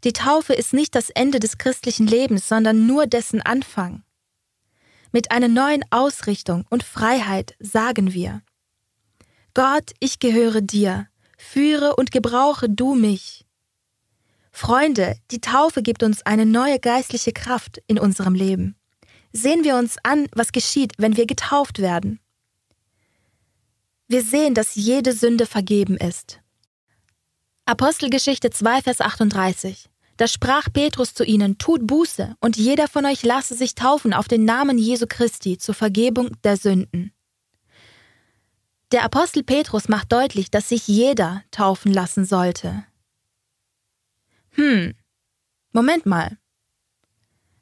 [0.03, 4.03] Die Taufe ist nicht das Ende des christlichen Lebens, sondern nur dessen Anfang.
[5.11, 8.41] Mit einer neuen Ausrichtung und Freiheit sagen wir,
[9.53, 13.45] Gott, ich gehöre dir, führe und gebrauche du mich.
[14.51, 18.75] Freunde, die Taufe gibt uns eine neue geistliche Kraft in unserem Leben.
[19.33, 22.19] Sehen wir uns an, was geschieht, wenn wir getauft werden.
[24.07, 26.39] Wir sehen, dass jede Sünde vergeben ist.
[27.65, 29.90] Apostelgeschichte 2, Vers 38.
[30.21, 34.27] Da sprach Petrus zu ihnen, tut Buße, und jeder von euch lasse sich taufen auf
[34.27, 37.11] den Namen Jesu Christi zur Vergebung der Sünden.
[38.91, 42.85] Der Apostel Petrus macht deutlich, dass sich jeder taufen lassen sollte.
[44.51, 44.93] Hm,
[45.71, 46.37] Moment mal.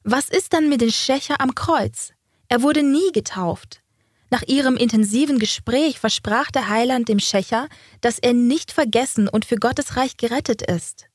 [0.03, 2.11] Was ist dann mit dem Schächer am Kreuz?
[2.49, 3.83] Er wurde nie getauft.
[4.31, 7.69] Nach ihrem intensiven Gespräch versprach der Heiland dem Schächer,
[8.01, 11.08] dass er nicht vergessen und für Gottes Reich gerettet ist.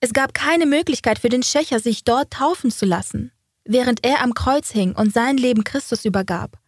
[0.00, 3.32] Es gab keine Möglichkeit für den Schächer, sich dort taufen zu lassen,
[3.64, 6.58] während er am Kreuz hing und sein Leben Christus übergab.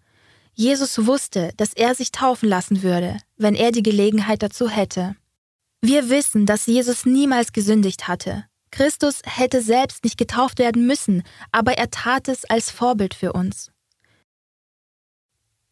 [0.55, 5.15] Jesus wusste, dass er sich taufen lassen würde, wenn er die Gelegenheit dazu hätte.
[5.81, 8.45] Wir wissen, dass Jesus niemals gesündigt hatte.
[8.71, 13.71] Christus hätte selbst nicht getauft werden müssen, aber er tat es als Vorbild für uns.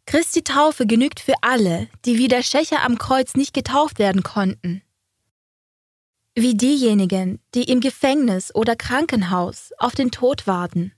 [0.06, 4.82] Christi Taufe genügt für alle, die wie der Schächer am Kreuz nicht getauft werden konnten
[6.36, 10.92] wie diejenigen, die im Gefängnis oder Krankenhaus auf den Tod warten.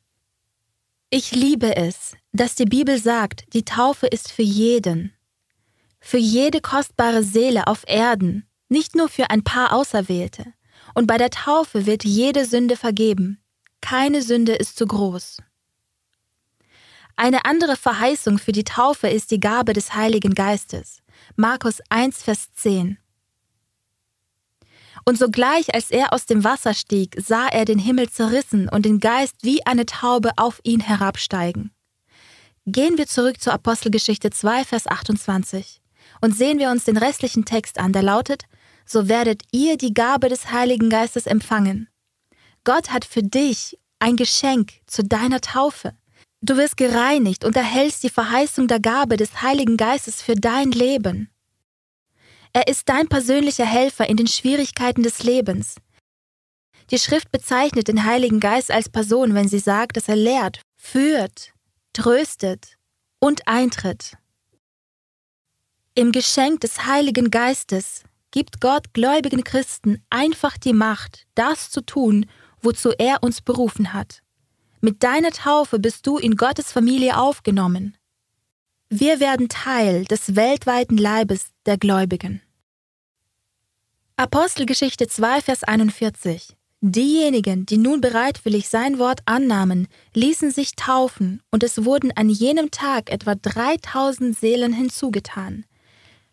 [1.11, 5.15] Ich liebe es, dass die Bibel sagt, die Taufe ist für jeden,
[6.01, 10.45] für jede kostbare Seele auf Erden, nicht nur für ein paar Auserwählte.
[10.95, 13.41] Und bei der Taufe wird jede Sünde vergeben.
[13.81, 15.39] Keine Sünde ist zu groß.
[17.15, 21.03] Eine andere Verheißung für die Taufe ist die Gabe des Heiligen Geistes.
[21.37, 22.99] Markus 1, Vers 10.
[25.05, 29.01] Und sogleich, als er aus dem Wasser stieg, sah er den Himmel zerrissen und den
[29.01, 31.73] Geist wie eine Taube auf ihn herabsteigen.
[32.67, 35.81] Gehen wir zurück zur Apostelgeschichte 2, Vers 28
[36.21, 38.45] und sehen wir uns den restlichen Text an, der lautet,
[38.85, 41.89] so werdet ihr die Gabe des Heiligen Geistes empfangen.
[42.65, 45.95] Gott hat für dich ein Geschenk zu deiner Taufe.
[46.41, 51.31] Du wirst gereinigt und erhältst die Verheißung der Gabe des Heiligen Geistes für dein Leben.
[52.53, 55.77] Er ist dein persönlicher Helfer in den Schwierigkeiten des Lebens.
[56.91, 61.53] Die Schrift bezeichnet den Heiligen Geist als Person, wenn sie sagt, dass er lehrt, führt,
[61.93, 62.79] tröstet
[63.21, 64.17] und eintritt.
[65.95, 72.27] Im Geschenk des Heiligen Geistes gibt Gott gläubigen Christen einfach die Macht, das zu tun,
[72.63, 74.23] wozu er uns berufen hat.
[74.81, 77.98] Mit deiner Taufe bist du in Gottes Familie aufgenommen.
[78.91, 82.41] Wir werden Teil des weltweiten Leibes der Gläubigen.
[84.17, 91.63] Apostelgeschichte 2, Vers 41 Diejenigen, die nun bereitwillig sein Wort annahmen, ließen sich taufen, und
[91.65, 95.67] es wurden an jenem Tag etwa 3000 Seelen hinzugetan.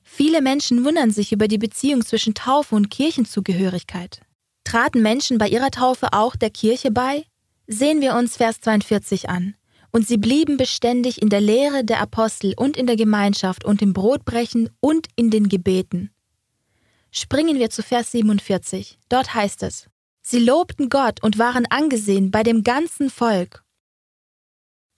[0.02, 4.22] Viele Menschen wundern sich über die Beziehung zwischen Taufe und Kirchenzugehörigkeit.
[4.64, 7.26] Traten Menschen bei ihrer Taufe auch der Kirche bei?
[7.68, 9.56] Sehen wir uns Vers 42 an.
[9.96, 13.94] Und sie blieben beständig in der Lehre der Apostel und in der Gemeinschaft und im
[13.94, 16.14] Brotbrechen und in den Gebeten.
[17.12, 19.00] Springen wir zu Vers 47.
[19.08, 19.90] Dort heißt es,
[20.22, 23.64] Sie lobten Gott und waren angesehen bei dem ganzen Volk.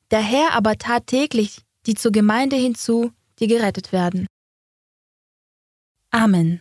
[0.10, 4.26] Der Herr aber tat täglich die zur Gemeinde hinzu, die gerettet werden.
[6.10, 6.60] Amen.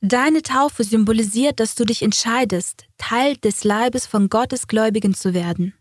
[0.00, 5.74] Deine Taufe symbolisiert, dass du dich entscheidest, Teil des Leibes von Gottes Gläubigen zu werden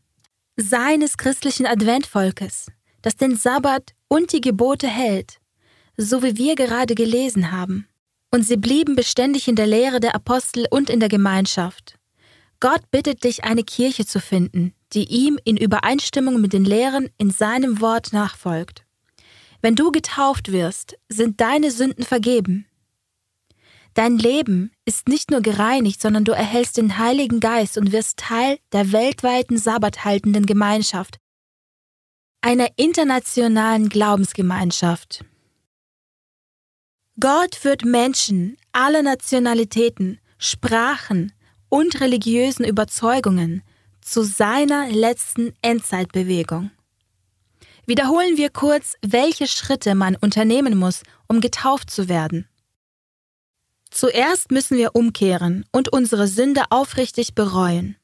[0.58, 2.68] seines christlichen Adventvolkes,
[3.02, 5.40] das den Sabbat und die Gebote hält,
[5.98, 7.88] so wie wir gerade gelesen haben.
[8.32, 11.98] Und sie blieben beständig in der Lehre der Apostel und in der Gemeinschaft.
[12.60, 17.30] Gott bittet dich, eine Kirche zu finden, die ihm in Übereinstimmung mit den Lehren in
[17.30, 18.86] seinem Wort nachfolgt.
[19.62, 22.66] Wenn du getauft wirst, sind deine Sünden vergeben.
[23.96, 28.60] Dein Leben ist nicht nur gereinigt, sondern du erhältst den Heiligen Geist und wirst Teil
[28.74, 31.18] der weltweiten sabbathaltenden Gemeinschaft,
[32.42, 35.24] einer internationalen Glaubensgemeinschaft.
[37.22, 41.32] Gott führt Menschen aller Nationalitäten, Sprachen
[41.70, 43.64] und religiösen Überzeugungen
[44.02, 46.70] zu seiner letzten Endzeitbewegung.
[47.86, 52.50] Wiederholen wir kurz, welche Schritte man unternehmen muss, um getauft zu werden.
[53.96, 57.96] Zuerst müssen wir umkehren und unsere Sünde aufrichtig bereuen.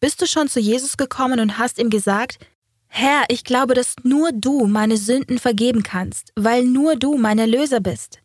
[0.00, 2.44] Bist du schon zu Jesus gekommen und hast ihm gesagt,
[2.88, 7.78] Herr, ich glaube, dass nur du meine Sünden vergeben kannst, weil nur du mein Erlöser
[7.78, 8.18] bist.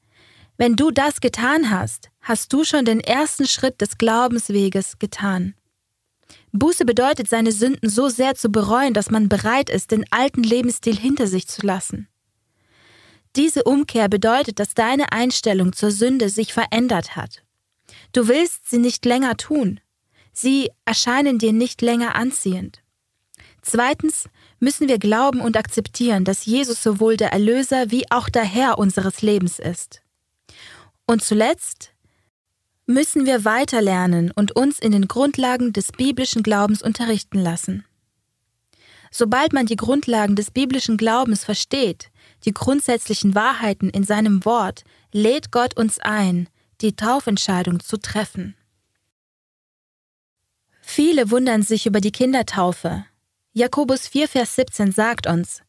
[0.58, 5.54] Wenn du das getan hast, hast du schon den ersten Schritt des Glaubensweges getan.
[6.52, 10.98] Buße bedeutet, seine Sünden so sehr zu bereuen, dass man bereit ist, den alten Lebensstil
[10.98, 12.08] hinter sich zu lassen.
[13.36, 17.44] Diese Umkehr bedeutet, dass deine Einstellung zur Sünde sich verändert hat.
[18.12, 19.80] Du willst sie nicht länger tun.
[20.32, 22.82] Sie erscheinen dir nicht länger anziehend.
[23.62, 28.78] Zweitens müssen wir glauben und akzeptieren, dass Jesus sowohl der Erlöser wie auch der Herr
[28.78, 30.02] unseres Lebens ist.
[31.06, 31.92] Und zuletzt
[32.86, 37.86] müssen wir weiterlernen und uns in den Grundlagen des biblischen Glaubens unterrichten lassen.
[39.10, 42.10] Sobald man die Grundlagen des biblischen Glaubens versteht,
[42.46, 46.50] die grundsätzlichen Wahrheiten in seinem Wort, lädt Gott uns ein,
[46.82, 48.56] die Taufentscheidung zu treffen.
[50.82, 53.06] Viele wundern sich über die Kindertaufe.
[53.54, 55.62] Jakobus 4, Vers 17 sagt uns,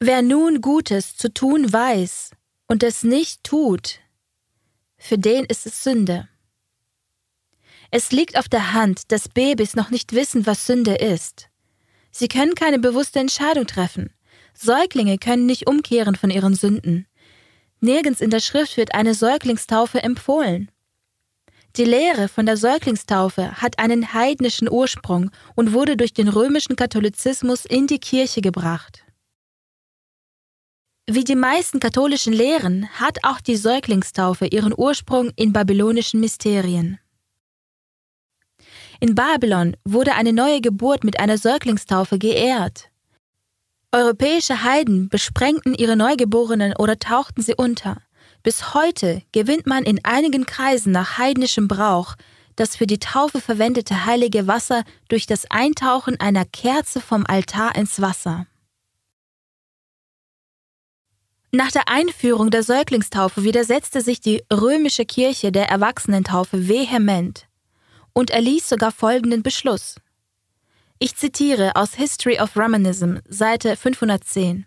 [0.00, 2.30] Wer nun Gutes zu tun weiß
[2.66, 4.00] und es nicht tut,
[4.96, 6.28] für den ist es Sünde.
[7.90, 11.48] Es liegt auf der Hand, dass Babys noch nicht wissen, was Sünde ist.
[12.10, 14.12] Sie können keine bewusste Entscheidung treffen.
[14.54, 17.06] Säuglinge können nicht umkehren von ihren Sünden.
[17.80, 20.70] Nirgends in der Schrift wird eine Säuglingstaufe empfohlen.
[21.76, 27.64] Die Lehre von der Säuglingstaufe hat einen heidnischen Ursprung und wurde durch den römischen Katholizismus
[27.64, 29.04] in die Kirche gebracht.
[31.06, 36.98] Wie die meisten katholischen Lehren hat auch die Säuglingstaufe ihren Ursprung in babylonischen Mysterien.
[39.00, 42.88] In Babylon wurde eine neue Geburt mit einer Säuglingstaufe geehrt.
[43.94, 48.02] Europäische Heiden besprengten ihre Neugeborenen oder tauchten sie unter.
[48.42, 52.16] Bis heute gewinnt man in einigen Kreisen nach heidnischem Brauch
[52.56, 58.00] das für die Taufe verwendete heilige Wasser durch das Eintauchen einer Kerze vom Altar ins
[58.00, 58.46] Wasser.
[61.52, 67.46] Nach der Einführung der Säuglingstaufe widersetzte sich die römische Kirche der Erwachsenentaufe vehement
[68.12, 69.96] und erließ sogar folgenden Beschluss.
[70.98, 74.66] Ich zitiere aus History of Romanism, Seite 510.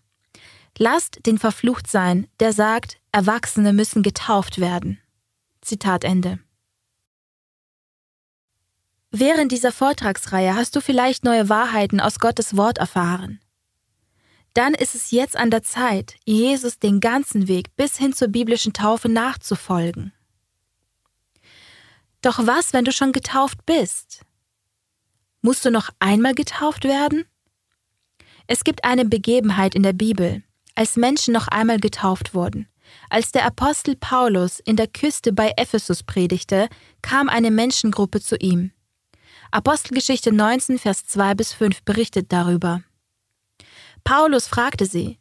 [0.78, 5.00] Lasst den verflucht sein, der sagt, Erwachsene müssen getauft werden.
[5.62, 6.40] Zitat Ende.
[9.10, 13.40] Während dieser Vortragsreihe hast du vielleicht neue Wahrheiten aus Gottes Wort erfahren
[14.58, 18.74] dann ist es jetzt an der Zeit, Jesus den ganzen Weg bis hin zur biblischen
[18.74, 20.14] Taufe nachzufolgen.
[22.24, 24.22] Doch was, wenn du schon getauft bist?
[25.48, 27.24] Musst du noch einmal getauft werden?
[28.48, 30.44] Es gibt eine Begebenheit in der Bibel,
[30.76, 32.68] als Menschen noch einmal getauft wurden.
[33.10, 36.68] Als der Apostel Paulus in der Küste bei Ephesus predigte,
[37.02, 38.72] kam eine Menschengruppe zu ihm.
[39.50, 42.84] Apostelgeschichte 19, Vers 2 bis 5 berichtet darüber.
[44.04, 45.18] Paulus fragte sie,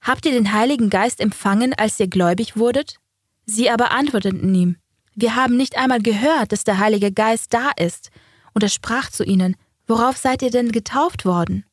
[0.00, 2.98] Habt ihr den Heiligen Geist empfangen, als ihr gläubig wurdet?
[3.44, 4.76] Sie aber antworteten ihm,
[5.14, 8.10] Wir haben nicht einmal gehört, dass der Heilige Geist da ist.
[8.54, 11.66] Und er sprach zu ihnen, Worauf seid ihr denn getauft worden?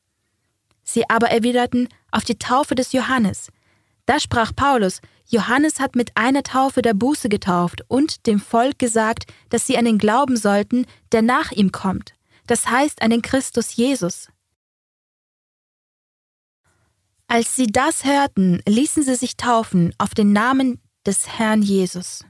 [0.84, 3.48] Sie aber erwiderten, Auf die Taufe des Johannes.
[4.04, 9.32] Da sprach Paulus, Johannes hat mit einer Taufe der Buße getauft und dem Volk gesagt,
[9.48, 12.14] dass sie an den glauben sollten, der nach ihm kommt,
[12.46, 14.28] das heißt an den Christus Jesus.
[17.28, 22.26] Als sie das hörten, ließen sie sich taufen auf den Namen des Herrn Jesus.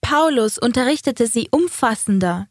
[0.00, 2.48] Paulus unterrichtete sie umfassender,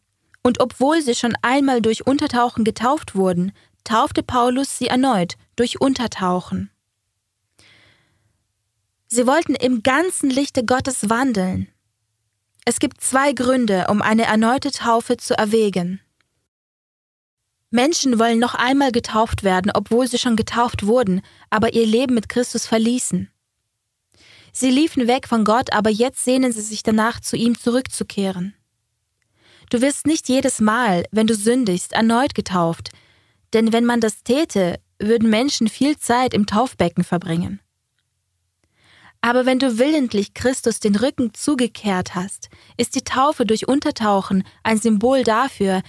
[0.47, 3.51] und obwohl sie schon einmal durch Untertauchen getauft wurden,
[3.83, 6.71] taufte Paulus sie erneut durch Untertauchen.
[9.07, 11.67] Sie wollten im ganzen Lichte Gottes wandeln.
[12.63, 15.99] Es gibt zwei Gründe, um eine erneute Taufe zu erwägen.
[17.69, 22.29] Menschen wollen noch einmal getauft werden, obwohl sie schon getauft wurden, aber ihr Leben mit
[22.29, 23.29] Christus verließen.
[24.53, 28.56] Sie liefen weg von Gott, aber jetzt sehnen sie sich danach, zu ihm zurückzukehren.
[29.69, 32.89] Du wirst nicht jedes Mal, wenn du sündigst, erneut getauft,
[33.53, 37.59] denn wenn man das täte, würden Menschen viel Zeit im Taufbecken verbringen.
[39.21, 44.77] Aber wenn du willentlich Christus den Rücken zugekehrt hast, ist die Taufe durch Untertauchen ein
[44.77, 45.81] Symbol dafür,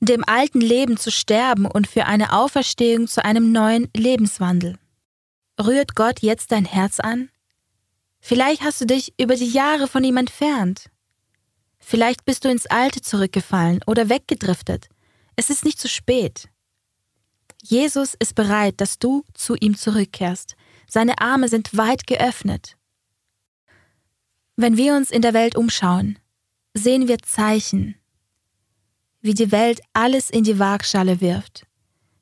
[0.00, 4.78] dem alten Leben zu sterben und für eine Auferstehung zu einem neuen Lebenswandel.
[5.60, 7.28] Rührt Gott jetzt dein Herz an?
[8.20, 10.86] Vielleicht hast du dich über die Jahre von ihm entfernt.
[11.84, 14.88] Vielleicht bist du ins Alte zurückgefallen oder weggedriftet.
[15.36, 16.48] Es ist nicht zu spät.
[17.60, 20.56] Jesus ist bereit, dass du zu ihm zurückkehrst.
[20.88, 22.76] Seine Arme sind weit geöffnet.
[24.56, 26.18] Wenn wir uns in der Welt umschauen,
[26.72, 27.96] sehen wir Zeichen,
[29.20, 31.66] wie die Welt alles in die Waagschale wirft.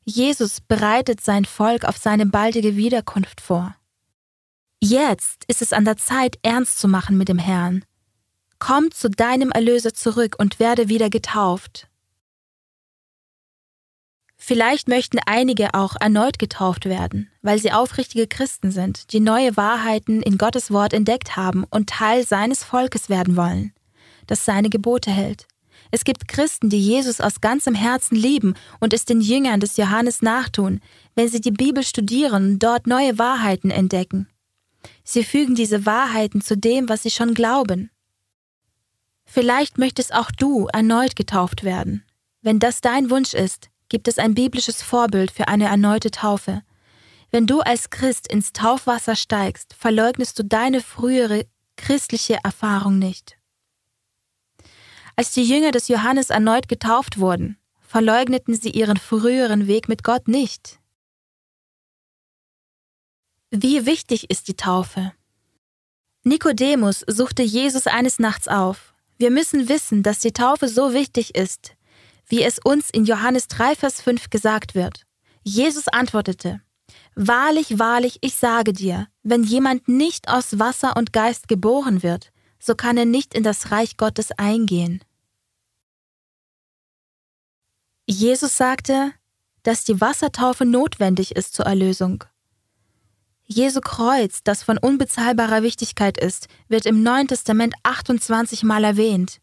[0.04, 3.76] Jesus bereitet sein Volk auf seine baldige Wiederkunft vor.
[4.82, 7.84] Jetzt ist es an der Zeit, ernst zu machen mit dem Herrn.
[8.60, 11.88] Komm zu deinem Erlöser zurück und werde wieder getauft.
[14.36, 20.22] Vielleicht möchten einige auch erneut getauft werden, weil sie aufrichtige Christen sind, die neue Wahrheiten
[20.22, 23.72] in Gottes Wort entdeckt haben und Teil seines Volkes werden wollen,
[24.26, 25.46] das seine Gebote hält.
[25.90, 30.22] Es gibt Christen, die Jesus aus ganzem Herzen lieben und es den Jüngern des Johannes
[30.22, 30.80] nachtun,
[31.14, 34.28] wenn sie die Bibel studieren und dort neue Wahrheiten entdecken.
[35.02, 37.90] Sie fügen diese Wahrheiten zu dem, was sie schon glauben.
[39.32, 42.04] Vielleicht möchtest auch du erneut getauft werden.
[42.42, 46.62] Wenn das dein Wunsch ist, gibt es ein biblisches Vorbild für eine erneute Taufe.
[47.30, 53.38] Wenn du als Christ ins Taufwasser steigst, verleugnest du deine frühere christliche Erfahrung nicht.
[55.14, 60.26] Als die Jünger des Johannes erneut getauft wurden, verleugneten sie ihren früheren Weg mit Gott
[60.26, 60.80] nicht.
[63.52, 65.12] Wie wichtig ist die Taufe?
[66.24, 68.89] Nikodemus suchte Jesus eines Nachts auf.
[69.20, 71.76] Wir müssen wissen, dass die Taufe so wichtig ist,
[72.26, 75.04] wie es uns in Johannes 3, Vers 5 gesagt wird.
[75.42, 76.62] Jesus antwortete,
[77.14, 82.74] Wahrlich, wahrlich, ich sage dir, wenn jemand nicht aus Wasser und Geist geboren wird, so
[82.74, 85.04] kann er nicht in das Reich Gottes eingehen.
[88.06, 89.12] Jesus sagte,
[89.64, 92.24] dass die Wassertaufe notwendig ist zur Erlösung.
[93.52, 99.40] Jesu Kreuz, das von unbezahlbarer Wichtigkeit ist, wird im Neuen Testament 28 Mal erwähnt,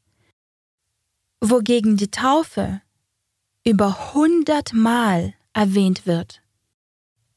[1.42, 2.82] wogegen die Taufe
[3.66, 6.42] über 100 Mal erwähnt wird.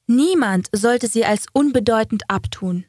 [0.06, 2.84] Niemand sollte sie als unbedeutend abtun.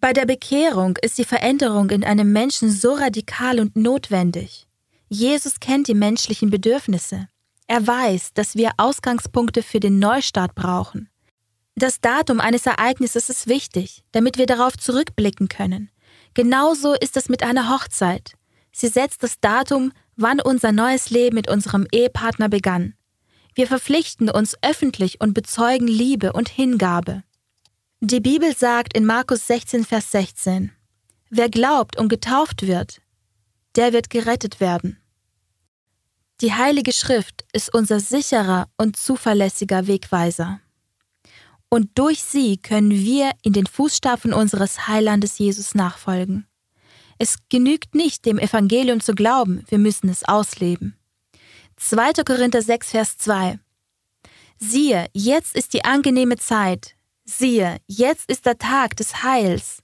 [0.00, 4.66] Bei der Bekehrung ist die Veränderung in einem Menschen so radikal und notwendig.
[5.10, 7.28] Jesus kennt die menschlichen Bedürfnisse.
[7.66, 11.10] Er weiß, dass wir Ausgangspunkte für den Neustart brauchen.
[11.78, 15.92] Das Datum eines Ereignisses ist wichtig, damit wir darauf zurückblicken können.
[16.34, 18.32] Genauso ist es mit einer Hochzeit.
[18.72, 22.94] Sie setzt das Datum, wann unser neues Leben mit unserem Ehepartner begann.
[23.54, 27.22] Wir verpflichten uns öffentlich und bezeugen Liebe und Hingabe.
[28.00, 30.72] Die Bibel sagt in Markus 16, Vers 16,
[31.30, 33.00] Wer glaubt und getauft wird,
[33.76, 34.98] der wird gerettet werden.
[36.40, 40.60] Die Heilige Schrift ist unser sicherer und zuverlässiger Wegweiser.
[41.70, 46.46] Und durch sie können wir in den Fußstapfen unseres Heilandes Jesus nachfolgen.
[47.18, 50.96] Es genügt nicht, dem Evangelium zu glauben, wir müssen es ausleben.
[51.76, 52.24] 2.
[52.24, 53.58] Korinther 6, Vers 2
[54.58, 56.96] Siehe, jetzt ist die angenehme Zeit.
[57.24, 59.82] Siehe, jetzt ist der Tag des Heils.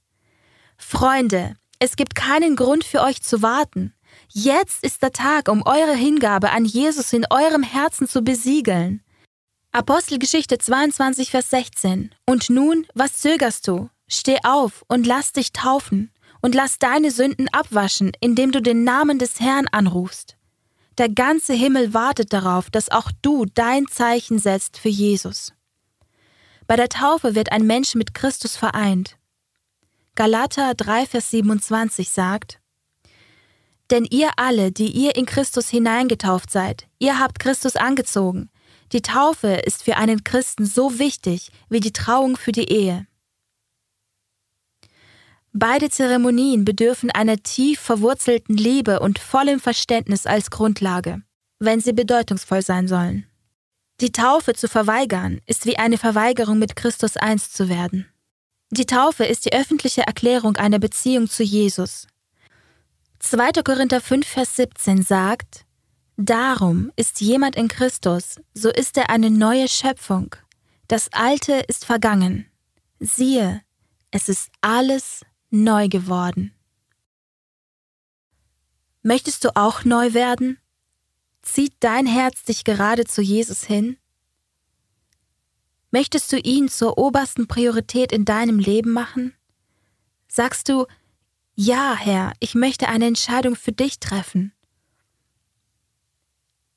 [0.77, 3.95] Freunde, es gibt keinen Grund für euch zu warten.
[4.29, 9.04] Jetzt ist der Tag, um eure Hingabe an Jesus in eurem Herzen zu besiegeln.
[9.75, 12.15] Apostelgeschichte 22, Vers 16.
[12.27, 13.91] Und nun, was zögerst du?
[14.07, 19.19] Steh auf und lass dich taufen und lass deine Sünden abwaschen, indem du den Namen
[19.19, 20.37] des Herrn anrufst.
[20.97, 25.53] Der ganze Himmel wartet darauf, dass auch du dein Zeichen setzt für Jesus.
[26.69, 29.17] Bei der Taufe wird ein Mensch mit Christus vereint.
[30.15, 32.61] Galater 3, Vers 27 sagt,
[33.91, 38.51] Denn ihr alle, die ihr in Christus hineingetauft seid, ihr habt Christus angezogen.
[38.93, 43.07] Die Taufe ist für einen Christen so wichtig wie die Trauung für die Ehe.
[45.53, 51.23] Beide Zeremonien bedürfen einer tief verwurzelten Liebe und vollem Verständnis als Grundlage,
[51.61, 53.27] wenn sie bedeutungsvoll sein sollen.
[54.01, 58.07] Die Taufe zu verweigern ist wie eine Verweigerung mit Christus eins zu werden.
[58.71, 62.09] Die Taufe ist die öffentliche Erklärung einer Beziehung zu Jesus.
[63.21, 63.63] 2.
[63.65, 65.65] Korinther 5, Vers 17 sagt,
[66.17, 70.37] Darum ist jemand in Christus, so ist er eine neue Schöpfung.
[70.87, 72.47] Das Alte ist vergangen.
[73.01, 73.63] Siehe,
[74.11, 76.55] es ist alles neu geworden.
[79.03, 80.59] Möchtest du auch neu werden?
[81.43, 83.99] Zieht dein Herz dich gerade zu Jesus hin?
[85.91, 89.35] Möchtest du ihn zur obersten Priorität in deinem Leben machen?
[90.27, 90.87] Sagst du,
[91.55, 94.54] ja, Herr, ich möchte eine Entscheidung für dich treffen.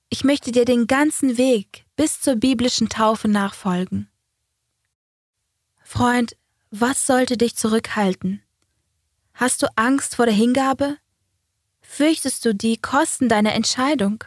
[0.09, 4.09] Ich möchte dir den ganzen Weg bis zur biblischen Taufe nachfolgen.
[5.83, 6.37] Freund,
[6.69, 8.41] was sollte dich zurückhalten?
[9.33, 10.97] Hast du Angst vor der Hingabe?
[11.81, 14.23] Fürchtest du die Kosten deiner Entscheidung?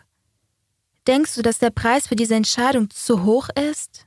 [1.07, 4.07] Denkst du, dass der Preis für diese Entscheidung zu hoch ist?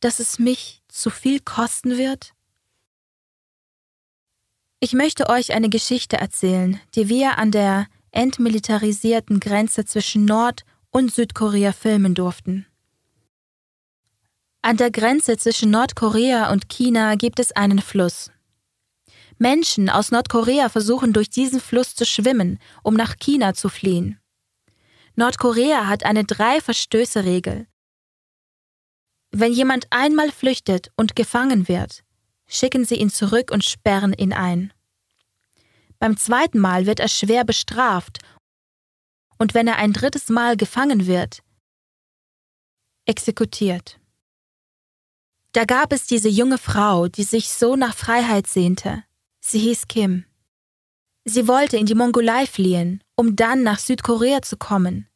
[0.00, 2.34] Dass es mich zu viel kosten wird?
[4.80, 11.12] Ich möchte euch eine Geschichte erzählen, die wir an der entmilitarisierten Grenze zwischen Nord- und
[11.12, 12.66] Südkorea filmen durften.
[14.62, 18.30] An der Grenze zwischen Nordkorea und China gibt es einen Fluss.
[19.38, 24.18] Menschen aus Nordkorea versuchen durch diesen Fluss zu schwimmen, um nach China zu fliehen.
[25.14, 27.66] Nordkorea hat eine Drei-Verstöße-Regel.
[29.30, 32.02] Wenn jemand einmal flüchtet und gefangen wird,
[32.46, 34.72] schicken sie ihn zurück und sperren ihn ein.
[35.98, 38.18] Beim zweiten Mal wird er schwer bestraft
[39.38, 41.42] und wenn er ein drittes Mal gefangen wird,
[43.06, 43.98] exekutiert.
[45.52, 49.02] Da gab es diese junge Frau, die sich so nach Freiheit sehnte.
[49.40, 50.24] Sie hieß Kim.
[51.24, 55.08] Sie wollte in die Mongolei fliehen, um dann nach Südkorea zu kommen.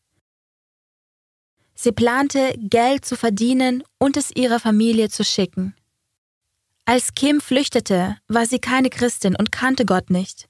[1.74, 5.74] Sie plante, Geld zu verdienen und es ihrer Familie zu schicken.
[6.84, 10.48] Als Kim flüchtete, war sie keine Christin und kannte Gott nicht.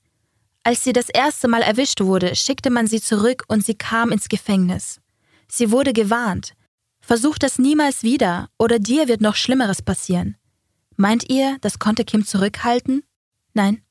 [0.65, 4.29] Als sie das erste Mal erwischt wurde, schickte man sie zurück und sie kam ins
[4.29, 5.01] Gefängnis.
[5.49, 6.55] Sie wurde gewarnt.
[7.01, 10.37] Versuch das niemals wieder, oder dir wird noch Schlimmeres passieren.
[10.97, 13.03] Meint ihr, das konnte Kim zurückhalten?
[13.55, 13.83] Nein.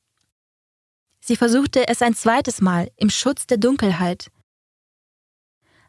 [1.20, 4.30] Sie versuchte es ein zweites Mal im Schutz der Dunkelheit.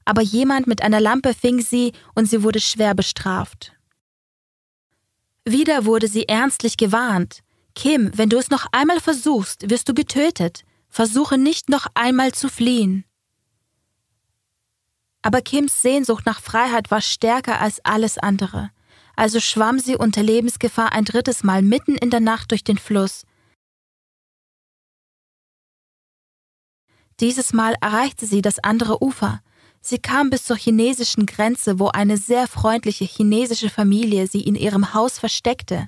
[0.06, 3.72] Aber jemand mit einer Lampe fing sie und sie wurde schwer bestraft.
[5.46, 7.40] Wieder wurde sie ernstlich gewarnt.
[7.74, 10.66] Kim, wenn du es noch einmal versuchst, wirst du getötet.
[10.94, 13.04] Versuche nicht noch einmal zu fliehen.
[15.22, 18.72] Aber Kims Sehnsucht nach Freiheit war stärker als alles andere.
[19.16, 23.26] Also schwamm sie unter Lebensgefahr ein drittes Mal mitten in der Nacht durch den Fluss,
[27.20, 29.42] Dieses Mal erreichte sie das andere Ufer.
[29.82, 34.94] Sie kam bis zur chinesischen Grenze, wo eine sehr freundliche chinesische Familie sie in ihrem
[34.94, 35.88] Haus versteckte.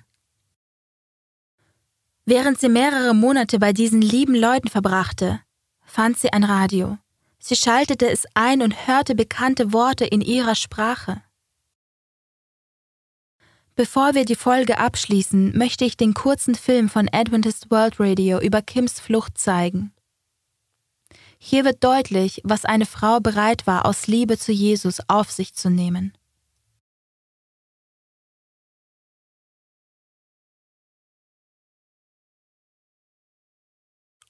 [2.26, 5.42] Während sie mehrere Monate bei diesen lieben Leuten verbrachte,
[5.86, 6.98] fand sie ein Radio.
[7.38, 11.22] Sie schaltete es ein und hörte bekannte Worte in ihrer Sprache.
[13.76, 18.64] Bevor wir die Folge abschließen, möchte ich den kurzen Film von Adventist World Radio über
[18.64, 19.94] Kims Flucht zeigen.
[21.38, 25.70] Hier wird deutlich, was eine Frau bereit war, aus Liebe zu Jesus auf sich zu
[25.70, 26.14] nehmen.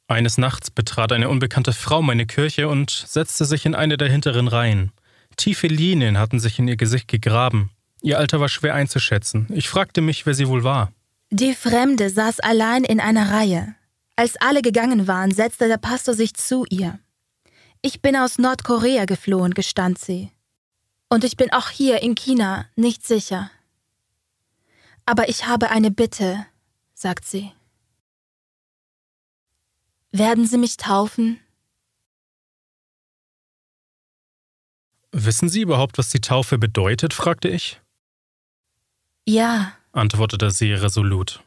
[0.07, 4.47] Eines Nachts betrat eine unbekannte Frau meine Kirche und setzte sich in eine der hinteren
[4.47, 4.91] Reihen.
[5.35, 7.71] Tiefe Linien hatten sich in ihr Gesicht gegraben.
[8.01, 9.47] Ihr Alter war schwer einzuschätzen.
[9.51, 10.91] Ich fragte mich, wer sie wohl war.
[11.31, 13.75] Die Fremde saß allein in einer Reihe.
[14.15, 16.99] Als alle gegangen waren, setzte der Pastor sich zu ihr.
[17.81, 20.31] Ich bin aus Nordkorea geflohen, gestand sie.
[21.09, 23.49] Und ich bin auch hier in China nicht sicher.
[25.05, 26.45] Aber ich habe eine Bitte,
[26.93, 27.51] sagt sie.
[30.17, 31.41] Werden Sie mich taufen?
[35.11, 37.13] Wissen Sie überhaupt, was die Taufe bedeutet?
[37.13, 37.81] fragte ich.
[39.25, 41.43] Ja, antwortete sie resolut.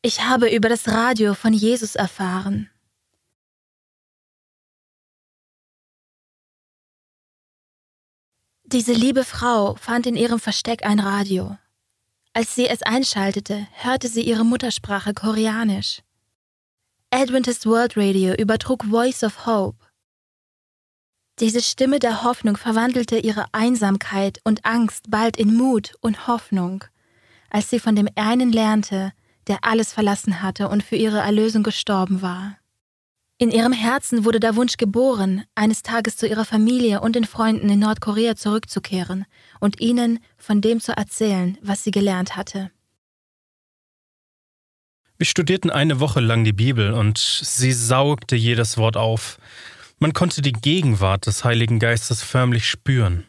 [0.00, 2.70] Ich habe über das Radio von Jesus erfahren.
[8.64, 11.58] Diese liebe Frau fand in ihrem Versteck ein Radio.
[12.32, 16.02] Als sie es einschaltete, hörte sie ihre Muttersprache Koreanisch.
[17.12, 19.84] Adventist World Radio übertrug Voice of Hope.
[21.40, 26.84] Diese Stimme der Hoffnung verwandelte ihre Einsamkeit und Angst bald in Mut und Hoffnung,
[27.50, 29.12] als sie von dem einen lernte,
[29.48, 32.58] der alles verlassen hatte und für ihre Erlösung gestorben war.
[33.38, 37.70] In ihrem Herzen wurde der Wunsch geboren, eines Tages zu ihrer Familie und den Freunden
[37.70, 39.26] in Nordkorea zurückzukehren
[39.58, 42.70] und ihnen von dem zu erzählen, was sie gelernt hatte.
[45.20, 49.38] Wir studierten eine Woche lang die Bibel und sie saugte jedes Wort auf.
[49.98, 53.26] Man konnte die Gegenwart des Heiligen Geistes förmlich spüren.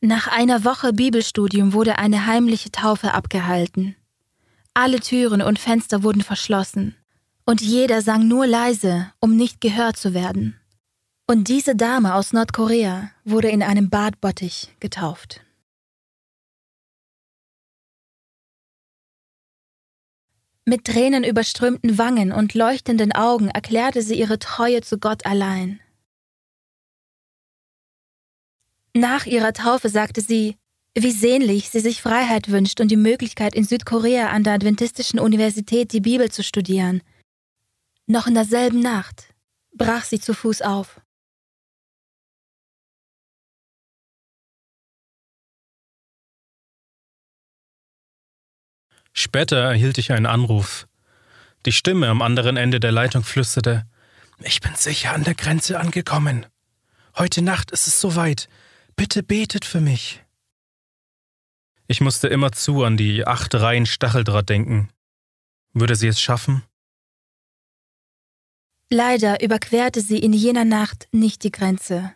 [0.00, 3.96] Nach einer Woche Bibelstudium wurde eine heimliche Taufe abgehalten.
[4.74, 6.94] Alle Türen und Fenster wurden verschlossen,
[7.44, 10.54] und jeder sang nur leise, um nicht gehört zu werden.
[11.26, 15.43] Und diese Dame aus Nordkorea wurde in einem Badbottich getauft.
[20.66, 25.80] Mit Tränen überströmten Wangen und leuchtenden Augen erklärte sie ihre Treue zu Gott allein.
[28.94, 30.56] Nach ihrer Taufe sagte sie,
[30.96, 35.92] wie sehnlich sie sich Freiheit wünscht und die Möglichkeit, in Südkorea an der Adventistischen Universität
[35.92, 37.02] die Bibel zu studieren.
[38.06, 39.34] Noch in derselben Nacht
[39.76, 41.00] brach sie zu Fuß auf.
[49.24, 50.86] Später erhielt ich einen Anruf.
[51.64, 53.86] Die Stimme am anderen Ende der Leitung flüsterte
[54.40, 56.44] Ich bin sicher an der Grenze angekommen.
[57.16, 58.50] Heute Nacht ist es soweit.
[58.96, 60.22] Bitte betet für mich.
[61.86, 64.90] Ich musste immerzu an die acht Reihen Stacheldraht denken.
[65.72, 66.62] Würde sie es schaffen?
[68.90, 72.12] Leider überquerte sie in jener Nacht nicht die Grenze,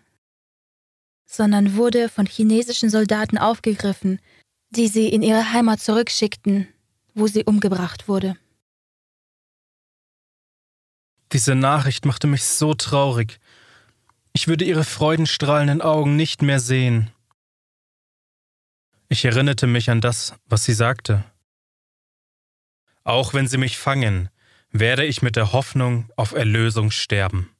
[1.25, 4.21] sondern wurde von chinesischen Soldaten aufgegriffen,
[4.69, 6.69] die sie in ihre Heimat zurückschickten
[7.19, 8.37] wo sie umgebracht wurde.
[11.33, 13.39] Diese Nachricht machte mich so traurig.
[14.33, 17.11] Ich würde ihre freudenstrahlenden Augen nicht mehr sehen.
[19.09, 21.25] Ich erinnerte mich an das, was sie sagte.
[23.05, 24.29] Auch wenn sie mich fangen,
[24.71, 27.51] werde ich mit der Hoffnung auf Erlösung sterben.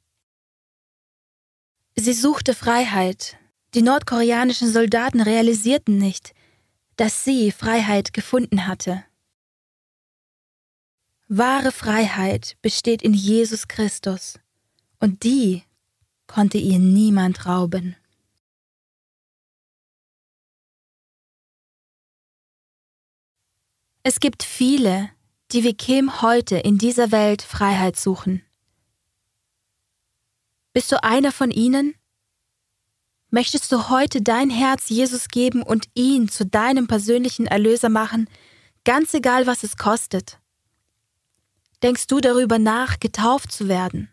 [1.95, 3.37] Sie suchte Freiheit.
[3.73, 6.33] Die nordkoreanischen Soldaten realisierten nicht,
[6.97, 9.03] dass sie Freiheit gefunden hatte.
[11.31, 14.39] Wahre Freiheit besteht in Jesus Christus,
[14.99, 15.61] und die
[16.25, 17.95] konnte ihr niemand rauben.
[24.01, 25.11] Es gibt viele,
[25.51, 28.41] die wie Kim heute in dieser Welt Freiheit suchen.
[30.73, 31.93] Bist du einer von ihnen?
[33.29, 38.27] Möchtest du heute dein Herz Jesus geben und ihn zu deinem persönlichen Erlöser machen,
[38.83, 40.39] ganz egal was es kostet?
[41.83, 44.09] Denkst du darüber nach, getauft zu werden?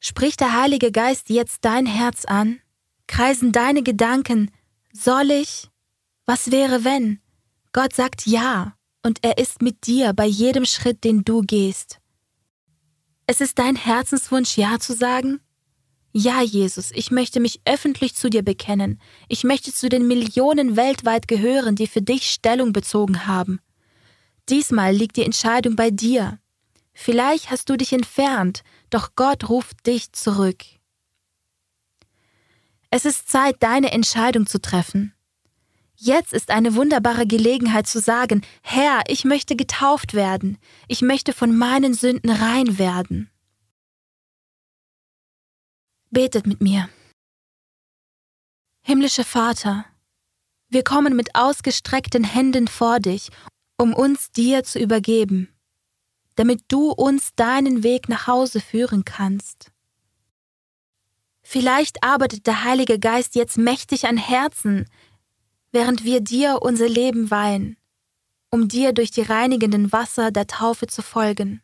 [0.00, 2.60] Spricht der Heilige Geist jetzt dein Herz an?
[3.06, 4.50] Kreisen deine Gedanken,
[4.92, 5.68] soll ich?
[6.26, 7.20] Was wäre wenn?
[7.72, 11.98] Gott sagt ja, und er ist mit dir bei jedem Schritt, den du gehst.
[13.26, 15.40] Es ist dein Herzenswunsch, Ja zu sagen?
[16.12, 19.00] Ja, Jesus, ich möchte mich öffentlich zu dir bekennen.
[19.28, 23.60] Ich möchte zu den Millionen weltweit gehören, die für dich Stellung bezogen haben.
[24.48, 26.38] Diesmal liegt die Entscheidung bei dir.
[26.92, 30.64] Vielleicht hast du dich entfernt, doch Gott ruft dich zurück.
[32.90, 35.14] Es ist Zeit, deine Entscheidung zu treffen.
[35.96, 41.56] Jetzt ist eine wunderbare Gelegenheit zu sagen, Herr, ich möchte getauft werden, ich möchte von
[41.56, 43.30] meinen Sünden rein werden.
[46.10, 46.88] Betet mit mir.
[48.82, 49.86] Himmlischer Vater,
[50.68, 53.30] wir kommen mit ausgestreckten Händen vor dich,
[53.82, 55.48] um uns dir zu übergeben,
[56.36, 59.72] damit du uns deinen Weg nach Hause führen kannst.
[61.42, 64.88] Vielleicht arbeitet der Heilige Geist jetzt mächtig an Herzen,
[65.72, 67.76] während wir dir unser Leben weihen,
[68.50, 71.60] um dir durch die reinigenden Wasser der Taufe zu folgen.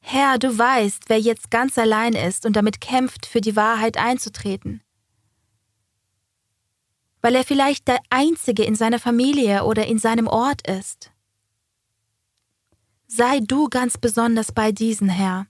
[0.00, 4.82] Herr, du weißt, wer jetzt ganz allein ist und damit kämpft, für die Wahrheit einzutreten.
[7.26, 11.10] Weil er vielleicht der Einzige in seiner Familie oder in seinem Ort ist.
[13.08, 15.48] Sei du ganz besonders bei diesen, Herr.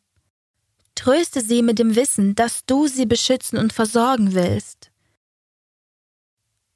[0.95, 4.91] Tröste sie mit dem Wissen, dass du sie beschützen und versorgen willst.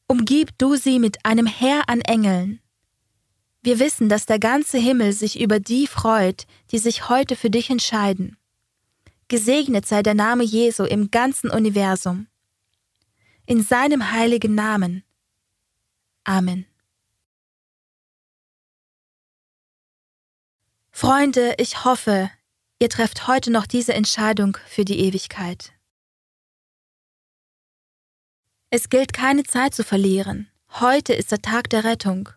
[0.06, 2.60] Umgib du sie mit einem Heer an Engeln.
[3.62, 7.70] Wir wissen, dass der ganze Himmel sich über die freut, die sich heute für dich
[7.70, 8.36] entscheiden.
[9.28, 12.26] Gesegnet sei der Name Jesu im ganzen Universum.
[13.50, 15.02] In seinem heiligen Namen.
[16.22, 16.66] Amen.
[20.92, 22.30] Freunde, ich hoffe,
[22.78, 25.72] ihr trefft heute noch diese Entscheidung für die Ewigkeit.
[28.70, 30.48] Es gilt keine Zeit zu verlieren.
[30.78, 32.28] Heute ist der Tag der Rettung.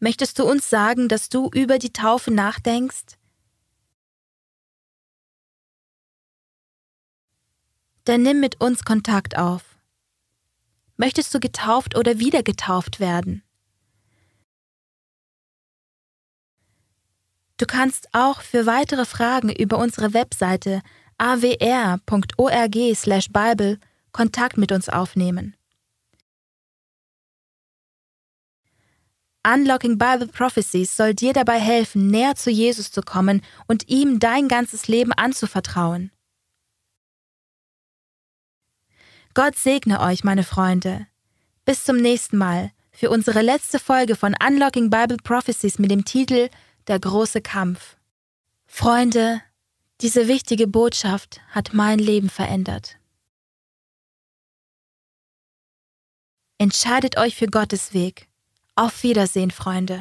[0.00, 3.16] Möchtest du uns sagen, dass du über die Taufe nachdenkst?
[8.04, 9.67] Dann nimm mit uns Kontakt auf.
[10.98, 13.44] Möchtest du getauft oder wieder getauft werden?
[17.56, 20.82] Du kannst auch für weitere Fragen über unsere Webseite
[21.16, 23.78] awr.org/bible
[24.10, 25.54] Kontakt mit uns aufnehmen.
[29.46, 34.48] Unlocking Bible Prophecies soll dir dabei helfen, näher zu Jesus zu kommen und ihm dein
[34.48, 36.10] ganzes Leben anzuvertrauen.
[39.38, 41.06] Gott segne euch, meine Freunde.
[41.64, 46.48] Bis zum nächsten Mal für unsere letzte Folge von Unlocking Bible Prophecies mit dem Titel
[46.88, 47.96] Der große Kampf.
[48.66, 49.40] Freunde,
[50.00, 52.98] diese wichtige Botschaft hat mein Leben verändert.
[56.58, 58.26] Entscheidet euch für Gottes Weg
[58.74, 59.96] auf Wiedersehen, Freunde.